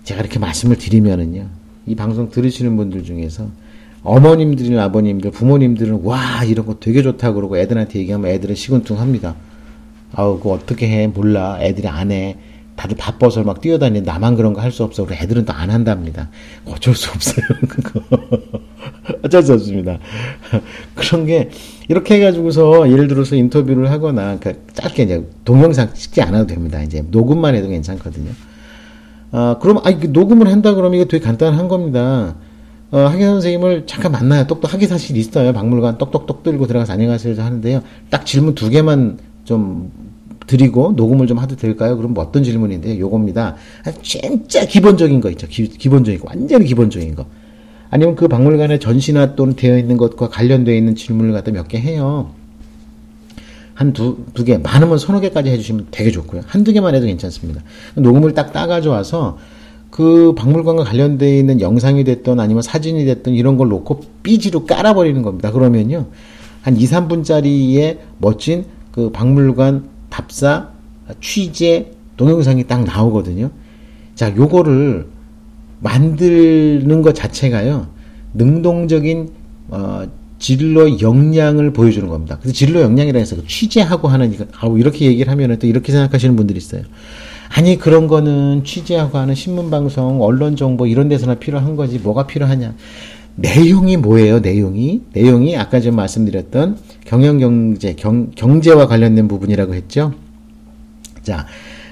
제가 0.04 0.20
이렇게 0.20 0.38
말씀을 0.38 0.78
드리면은요, 0.78 1.48
이 1.86 1.96
방송 1.96 2.30
들으시는 2.30 2.76
분들 2.76 3.02
중에서, 3.02 3.48
어머님들이나 4.04 4.84
아버님들, 4.84 5.32
부모님들은, 5.32 6.02
와, 6.04 6.44
이런 6.44 6.64
거 6.66 6.76
되게 6.78 7.02
좋다 7.02 7.32
그러고 7.32 7.58
애들한테 7.58 7.98
얘기하면 7.98 8.30
애들은 8.30 8.54
시근퉁합니다. 8.54 9.34
아우, 10.12 10.38
그거 10.38 10.52
어떻게 10.52 10.88
해? 10.88 11.08
몰라. 11.08 11.58
애들이 11.60 11.88
안 11.88 12.12
해. 12.12 12.36
다들 12.78 12.96
바빠서 12.96 13.42
막 13.42 13.60
뛰어다니는 13.60 14.04
나만 14.04 14.36
그런 14.36 14.52
거 14.54 14.60
할 14.60 14.70
수 14.70 14.84
없어. 14.84 15.02
우리 15.02 15.14
애들은 15.16 15.44
또 15.44 15.52
안 15.52 15.70
한답니다. 15.70 16.30
어쩔 16.64 16.94
수 16.94 17.10
없어요. 17.10 17.44
그거. 17.68 18.00
어쩔 19.24 19.42
수 19.42 19.52
없습니다. 19.54 19.98
그런 20.94 21.26
게 21.26 21.50
이렇게 21.88 22.14
해가지고서 22.16 22.90
예를 22.90 23.08
들어서 23.08 23.34
인터뷰를 23.34 23.90
하거나 23.90 24.38
그 24.38 24.62
짧게 24.74 25.02
이제 25.02 25.28
동영상 25.44 25.92
찍지 25.92 26.22
않아도 26.22 26.46
됩니다. 26.46 26.80
이제 26.82 27.04
녹음만 27.10 27.54
해도 27.56 27.68
괜찮거든요. 27.68 28.30
아 29.32 29.56
그럼 29.60 29.78
아 29.84 29.90
녹음을 29.90 30.46
한다 30.46 30.74
그러면 30.74 31.00
이거 31.00 31.08
되게 31.08 31.24
간단한 31.24 31.66
겁니다. 31.68 32.36
어, 32.90 33.00
학예 33.00 33.24
선생님을 33.26 33.86
잠깐 33.86 34.12
만나요. 34.12 34.46
똑똑 34.46 34.72
학예 34.72 34.86
사실 34.86 35.16
있어요. 35.16 35.52
박물관 35.52 35.98
똑똑똑 35.98 36.42
들고 36.44 36.66
들어가서 36.68 36.92
안녕하세요 36.92 37.34
하는데요. 37.42 37.82
딱 38.08 38.24
질문 38.24 38.54
두 38.54 38.70
개만 38.70 39.18
좀 39.44 39.90
드리고 40.48 40.94
녹음을 40.96 41.28
좀 41.28 41.38
해도 41.38 41.54
될까요? 41.54 41.96
그럼 41.96 42.14
뭐 42.14 42.24
어떤 42.24 42.42
질문인데 42.42 42.98
요겁니다. 42.98 43.54
진짜 44.02 44.64
기본적인 44.66 45.20
거 45.20 45.30
있죠. 45.30 45.46
기, 45.46 45.68
본적인 45.88 46.18
거. 46.18 46.26
완전히 46.28 46.64
기본적인 46.66 47.14
거. 47.14 47.26
아니면 47.90 48.16
그 48.16 48.26
박물관에 48.26 48.80
전시나 48.80 49.36
또는 49.36 49.54
되어 49.54 49.78
있는 49.78 49.96
것과 49.96 50.28
관련되어 50.28 50.74
있는 50.74 50.96
질문을 50.96 51.32
갖다 51.32 51.52
몇 51.52 51.68
개 51.68 51.78
해요. 51.78 52.30
한 53.74 53.92
두, 53.92 54.18
두 54.34 54.44
개, 54.44 54.58
많으면 54.58 54.98
서너 54.98 55.20
개까지 55.20 55.50
해주시면 55.50 55.86
되게 55.92 56.10
좋고요. 56.10 56.42
한두 56.46 56.72
개만 56.72 56.96
해도 56.96 57.06
괜찮습니다. 57.06 57.62
녹음을 57.94 58.34
딱 58.34 58.52
따가져 58.52 58.90
와서 58.90 59.38
그 59.90 60.34
박물관과 60.36 60.82
관련되어 60.84 61.36
있는 61.36 61.60
영상이 61.60 62.02
됐던 62.04 62.40
아니면 62.40 62.62
사진이 62.62 63.04
됐던 63.04 63.34
이런 63.34 63.56
걸 63.56 63.68
놓고 63.68 64.00
삐지로 64.24 64.66
깔아버리는 64.66 65.22
겁니다. 65.22 65.52
그러면요. 65.52 66.06
한 66.62 66.76
2, 66.76 66.84
3분짜리의 66.84 67.98
멋진 68.18 68.64
그 68.90 69.10
박물관 69.10 69.84
답사, 70.10 70.68
취재, 71.20 71.92
동영상이 72.16 72.64
딱 72.66 72.84
나오거든요. 72.84 73.50
자, 74.14 74.34
요거를 74.34 75.06
만드는 75.80 77.02
것 77.02 77.14
자체가요, 77.14 77.86
능동적인, 78.34 79.30
어, 79.68 80.02
진로 80.38 81.00
역량을 81.00 81.72
보여주는 81.72 82.08
겁니다. 82.08 82.38
그래서 82.40 82.54
진로 82.54 82.80
역량이라 82.80 83.18
해서 83.18 83.36
취재하고 83.46 84.08
하는, 84.08 84.36
아우, 84.60 84.78
이렇게 84.78 85.06
얘기를 85.06 85.30
하면 85.30 85.58
또 85.58 85.66
이렇게 85.66 85.92
생각하시는 85.92 86.36
분들이 86.36 86.58
있어요. 86.58 86.82
아니, 87.50 87.78
그런 87.78 88.08
거는 88.08 88.64
취재하고 88.64 89.18
하는 89.18 89.34
신문방송, 89.34 90.22
언론정보 90.22 90.86
이런 90.86 91.08
데서나 91.08 91.36
필요한 91.36 91.76
거지, 91.76 91.98
뭐가 91.98 92.26
필요하냐. 92.26 92.74
내용이 93.40 93.96
뭐예요, 93.96 94.40
내용이? 94.40 95.02
내용이 95.12 95.56
아까 95.56 95.80
좀 95.80 95.94
말씀드렸던 95.94 96.76
경영 97.04 97.38
경제, 97.38 97.94
경, 97.94 98.32
경제와 98.34 98.88
관련된 98.88 99.28
부분이라고 99.28 99.74
했죠. 99.74 100.12
자, 101.22 101.46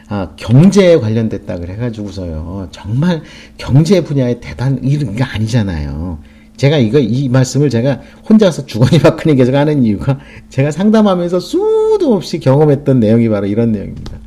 아, 0.08 0.30
경제에 0.34 0.98
관련됐다 0.98 1.58
그래가지고서요. 1.58 2.68
정말 2.72 3.22
경제 3.58 4.02
분야의 4.02 4.40
대단, 4.40 4.80
이런 4.82 5.14
게 5.14 5.22
아니잖아요. 5.22 6.18
제가 6.56 6.78
이거, 6.78 6.98
이 6.98 7.28
말씀을 7.28 7.70
제가 7.70 8.00
혼자서 8.28 8.66
주거니 8.66 8.98
박근혜 8.98 9.36
계속 9.36 9.54
하는 9.54 9.84
이유가 9.84 10.18
제가 10.48 10.72
상담하면서 10.72 11.38
수도 11.38 12.14
없이 12.14 12.40
경험했던 12.40 12.98
내용이 12.98 13.28
바로 13.28 13.46
이런 13.46 13.70
내용입니다. 13.70 14.18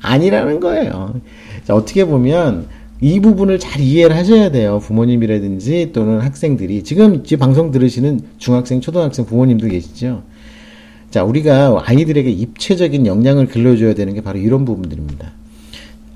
아니라는 0.00 0.60
거예요. 0.60 1.20
자, 1.64 1.74
어떻게 1.74 2.04
보면 2.04 2.68
이 3.00 3.20
부분을 3.20 3.58
잘 3.58 3.80
이해를 3.80 4.16
하셔야 4.16 4.50
돼요. 4.50 4.80
부모님이라든지 4.80 5.90
또는 5.92 6.20
학생들이. 6.20 6.82
지금 6.82 7.22
이 7.24 7.36
방송 7.36 7.70
들으시는 7.70 8.20
중학생, 8.38 8.80
초등학생 8.80 9.24
부모님도 9.24 9.68
계시죠? 9.68 10.22
자, 11.10 11.22
우리가 11.24 11.82
아이들에게 11.84 12.28
입체적인 12.28 13.06
역량을 13.06 13.48
길러줘야 13.48 13.94
되는 13.94 14.14
게 14.14 14.20
바로 14.20 14.38
이런 14.38 14.64
부분들입니다. 14.64 15.32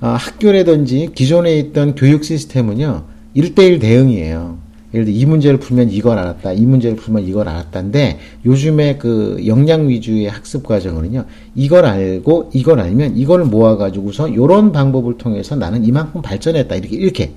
아, 0.00 0.14
학교라든지 0.14 1.10
기존에 1.14 1.56
있던 1.58 1.94
교육 1.94 2.24
시스템은요, 2.24 3.04
1대1 3.36 3.80
대응이에요. 3.80 4.58
예를 4.94 5.06
들어 5.06 5.16
이 5.16 5.24
문제를 5.24 5.58
풀면 5.58 5.90
이걸 5.90 6.18
알았다. 6.18 6.52
이 6.52 6.66
문제를 6.66 6.96
풀면 6.96 7.26
이걸 7.26 7.48
알았다인데 7.48 8.18
요즘에 8.44 8.98
그 8.98 9.42
역량 9.46 9.88
위주의 9.88 10.26
학습 10.26 10.66
과정은요. 10.66 11.24
이걸 11.54 11.84
알고 11.86 12.50
이걸 12.52 12.80
알면 12.80 13.16
이걸 13.16 13.44
모아 13.44 13.76
가지고서 13.76 14.34
요런 14.34 14.72
방법을 14.72 15.16
통해서 15.18 15.56
나는 15.56 15.84
이만큼 15.84 16.20
발전했다. 16.22 16.74
이렇게 16.76 16.96
이렇게 16.96 17.32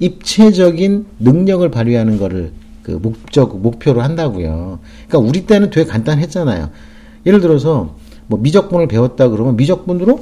입체적인 0.00 1.06
능력을 1.20 1.70
발휘하는 1.70 2.18
거를 2.18 2.52
그 2.82 2.92
목적 2.92 3.58
목표로 3.60 4.02
한다고요. 4.02 4.78
그러니까 5.08 5.28
우리 5.28 5.46
때는 5.46 5.70
되게 5.70 5.88
간단했잖아요. 5.88 6.70
예를 7.26 7.40
들어서 7.40 7.96
뭐 8.26 8.38
미적분을 8.40 8.88
배웠다 8.88 9.28
그러면 9.28 9.56
미적분으로 9.56 10.20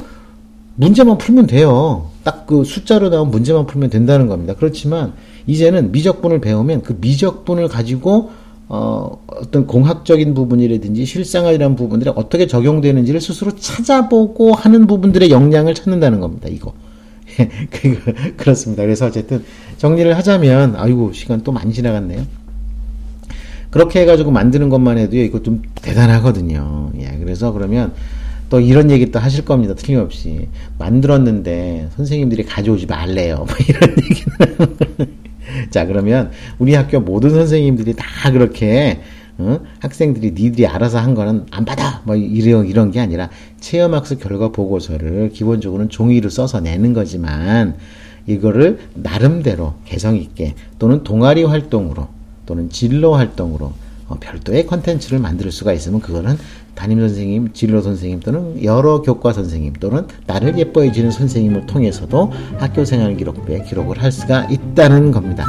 문제만 0.77 1.19
풀면 1.19 1.47
돼요. 1.47 2.11
딱 2.25 2.43
그 2.53 2.65
숫자로 2.65 3.09
나온 3.09 3.31
문제만 3.31 3.67
풀면 3.67 3.89
된다는 3.89 4.27
겁니다. 4.27 4.55
그렇지만 4.55 5.15
이제는 5.47 5.93
미적분을 5.93 6.41
배우면 6.41 6.83
그 6.83 6.97
미적분을 7.01 7.69
가지고 7.69 8.31
어, 8.69 9.23
어떤 9.27 9.67
공학적인 9.67 10.33
부분이라든지 10.35 11.05
실생활이라는 11.05 11.77
부분들이 11.77 12.11
어떻게 12.15 12.47
적용되는지를 12.47 13.21
스스로 13.21 13.55
찾아보고 13.55 14.55
하는 14.55 14.87
부분들의 14.87 15.31
역량을 15.31 15.75
찾는다는 15.75 16.21
겁니다. 16.21 16.49
이거. 16.49 16.73
그, 17.71 18.35
그렇습니다. 18.37 18.83
그래서 18.83 19.07
어쨌든 19.07 19.45
정리를 19.79 20.17
하자면, 20.17 20.77
아이고, 20.77 21.13
시간 21.13 21.43
또 21.43 21.53
많이 21.53 21.73
지나갔네요. 21.73 22.23
그렇게 23.71 24.01
해가지고 24.01 24.31
만드는 24.31 24.69
것만 24.69 24.99
해도 24.99 25.17
이거 25.17 25.43
좀 25.43 25.63
대단하거든요. 25.75 26.93
예, 27.01 27.17
그래서 27.19 27.53
그러면 27.53 27.93
또 28.51 28.61
이런 28.61 28.91
얘기 28.91 29.11
또 29.11 29.19
하실 29.19 29.47
겁니다. 29.47 29.75
틀림없이. 29.75 30.49
만들었는데 30.79 31.89
선생님들이 31.97 32.45
가져오지 32.45 32.85
말래요. 32.85 33.37
뭐 33.49 33.57
이런 33.67 33.97
얘기는. 34.03 35.22
자, 35.73 35.87
그러면 35.87 36.31
우리 36.59 36.75
학교 36.75 37.01
모든 37.01 37.31
선생님들이 37.31 37.95
다 37.97 38.31
그렇게 38.31 39.01
어? 39.39 39.59
학생들이 39.81 40.33
니들이 40.33 40.67
알아서 40.67 40.99
한 40.99 41.15
거는 41.15 41.47
안 41.51 41.65
받아 41.65 42.03
뭐 42.05 42.15
이런 42.15 42.67
이런 42.67 42.91
게 42.91 43.01
아니라 43.01 43.31
체험학습 43.61 44.21
결과 44.21 44.51
보고서를 44.51 45.31
기본적으로는 45.31 45.89
종이로 45.89 46.29
써서 46.29 46.61
내는 46.61 46.93
거지만 46.93 47.77
이거를 48.27 48.79
나름대로 48.95 49.75
개성 49.87 50.17
있게 50.17 50.55
또는 50.79 51.03
동아리 51.03 51.43
활동으로 51.45 52.09
또는 52.45 52.69
진로 52.69 53.15
활동으로 53.15 53.73
어, 54.09 54.17
별도의 54.21 54.67
컨텐츠를 54.67 55.19
만들 55.19 55.51
수가 55.51 55.73
있으면 55.73 56.01
그거는 56.01 56.37
담임 56.75 57.01
선생님, 57.01 57.53
진로 57.53 57.81
선생님 57.81 58.21
또는 58.21 58.63
여러 58.65 59.03
교과 59.03 59.33
선생님 59.33 59.75
또는 59.75 60.07
나를 60.27 60.59
예뻐해 60.59 60.93
주는 60.93 61.11
선생님을 61.11 61.67
통해서도 61.67 62.33
학교 62.59 62.85
생활 62.85 63.17
기록부에 63.17 63.63
기록을 63.63 64.03
할 64.03 64.11
수가 64.11 64.45
있다는 64.51 65.13
겁니다. 65.13 65.47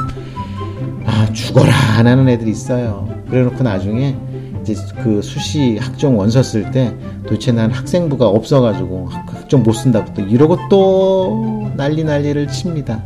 아, 1.05 1.31
죽어라 1.33 1.73
안 1.97 2.07
하는 2.07 2.29
애들이 2.29 2.51
있어요. 2.51 3.07
그래 3.29 3.43
놓고 3.43 3.63
나중에 3.63 4.15
이제 4.61 4.75
그 5.03 5.21
수시 5.21 5.77
학종 5.77 6.17
원서 6.17 6.41
쓸 6.41 6.71
때 6.71 6.95
도대체 7.23 7.51
난 7.51 7.71
학생부가 7.71 8.27
없어가지고 8.27 9.09
학종 9.09 9.63
못 9.63 9.73
쓴다고 9.73 10.13
또 10.13 10.21
이러고 10.21 10.57
또 10.69 11.71
난리 11.75 12.03
난리를 12.03 12.47
칩니다. 12.47 13.03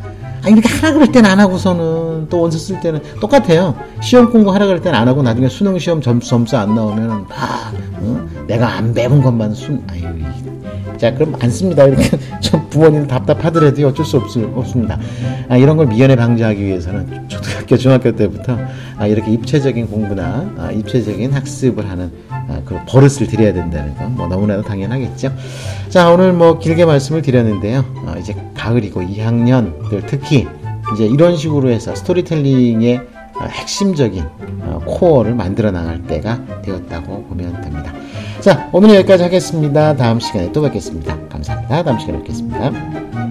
아, 0.47 0.49
이렇게 0.49 0.69
하라 0.69 0.93
그럴 0.93 1.11
땐 1.11 1.25
안 1.25 1.39
하고서는 1.41 2.29
또 2.29 2.39
원서 2.41 2.57
쓸 2.57 2.79
때는 2.79 3.01
똑같아요. 3.19 3.75
시험 4.01 4.31
공부 4.31 4.53
하라 4.53 4.65
그럴 4.65 4.81
땐 4.81 4.95
안 4.95 5.05
하고 5.07 5.21
나중에 5.21 5.49
수능 5.49 5.77
시험 5.77 6.01
점수 6.01 6.29
점수 6.29 6.55
안 6.57 6.73
나오면 6.73 7.25
아, 7.35 7.73
어? 7.99 8.27
내가 8.47 8.69
안 8.77 8.93
배운 8.93 9.21
것만 9.21 9.53
순, 9.53 9.83
아유, 9.89 10.03
자, 10.97 11.13
그럼 11.13 11.35
안 11.39 11.49
씁니다. 11.49 11.83
이렇게 11.85 12.09
좀 12.41 12.67
부모님 12.69 13.07
답답하더라도 13.07 13.87
어쩔 13.87 14.05
수 14.05 14.17
없, 14.17 14.23
없습니다. 14.57 14.99
아, 15.49 15.57
이런 15.57 15.77
걸 15.77 15.87
미연에 15.87 16.15
방지하기 16.15 16.63
위해서는 16.63 17.27
초등학교, 17.29 17.77
중학교 17.77 18.15
때부터 18.15 18.57
아, 18.97 19.07
이렇게 19.07 19.31
입체적인 19.31 19.87
공부나 19.87 20.53
아, 20.57 20.71
입체적인 20.71 21.31
학습을 21.33 21.89
하는 21.89 22.11
아, 22.29 22.59
그 22.65 22.77
버릇을 22.87 23.27
들여야 23.27 23.53
된다는 23.53 23.95
건 23.95 24.07
뭐 24.17 24.27
너무나도 24.27 24.63
당연하겠죠. 24.63 25.31
자, 25.89 26.09
오늘 26.11 26.33
뭐 26.33 26.57
길게 26.57 26.85
말씀을 26.85 27.21
드렸는데요. 27.21 27.85
어, 28.05 28.15
이제 28.19 28.35
가을이고 28.55 29.01
2학년들 29.01 30.03
특히 30.07 30.47
이제 30.93 31.05
이런 31.05 31.35
식으로 31.37 31.69
해서 31.69 31.93
스토리텔링의 31.93 33.01
핵심적인 33.49 34.23
어, 34.61 34.81
코어를 34.85 35.35
만들어 35.35 35.69
나갈 35.71 36.01
때가 36.07 36.39
되었다고 36.63 37.25
보면 37.25 37.61
됩니다. 37.61 37.93
자, 38.47 38.69
오늘 38.71 38.95
여기까지 38.95 39.23
하겠습니다. 39.23 39.93
다음 39.93 40.21
시간에 40.21 40.49
또 40.53 40.61
뵙겠습니다. 40.61 41.19
감사합니다. 41.27 41.83
다음 41.83 41.99
시간에 41.99 42.19
뵙겠습니다. 42.19 43.26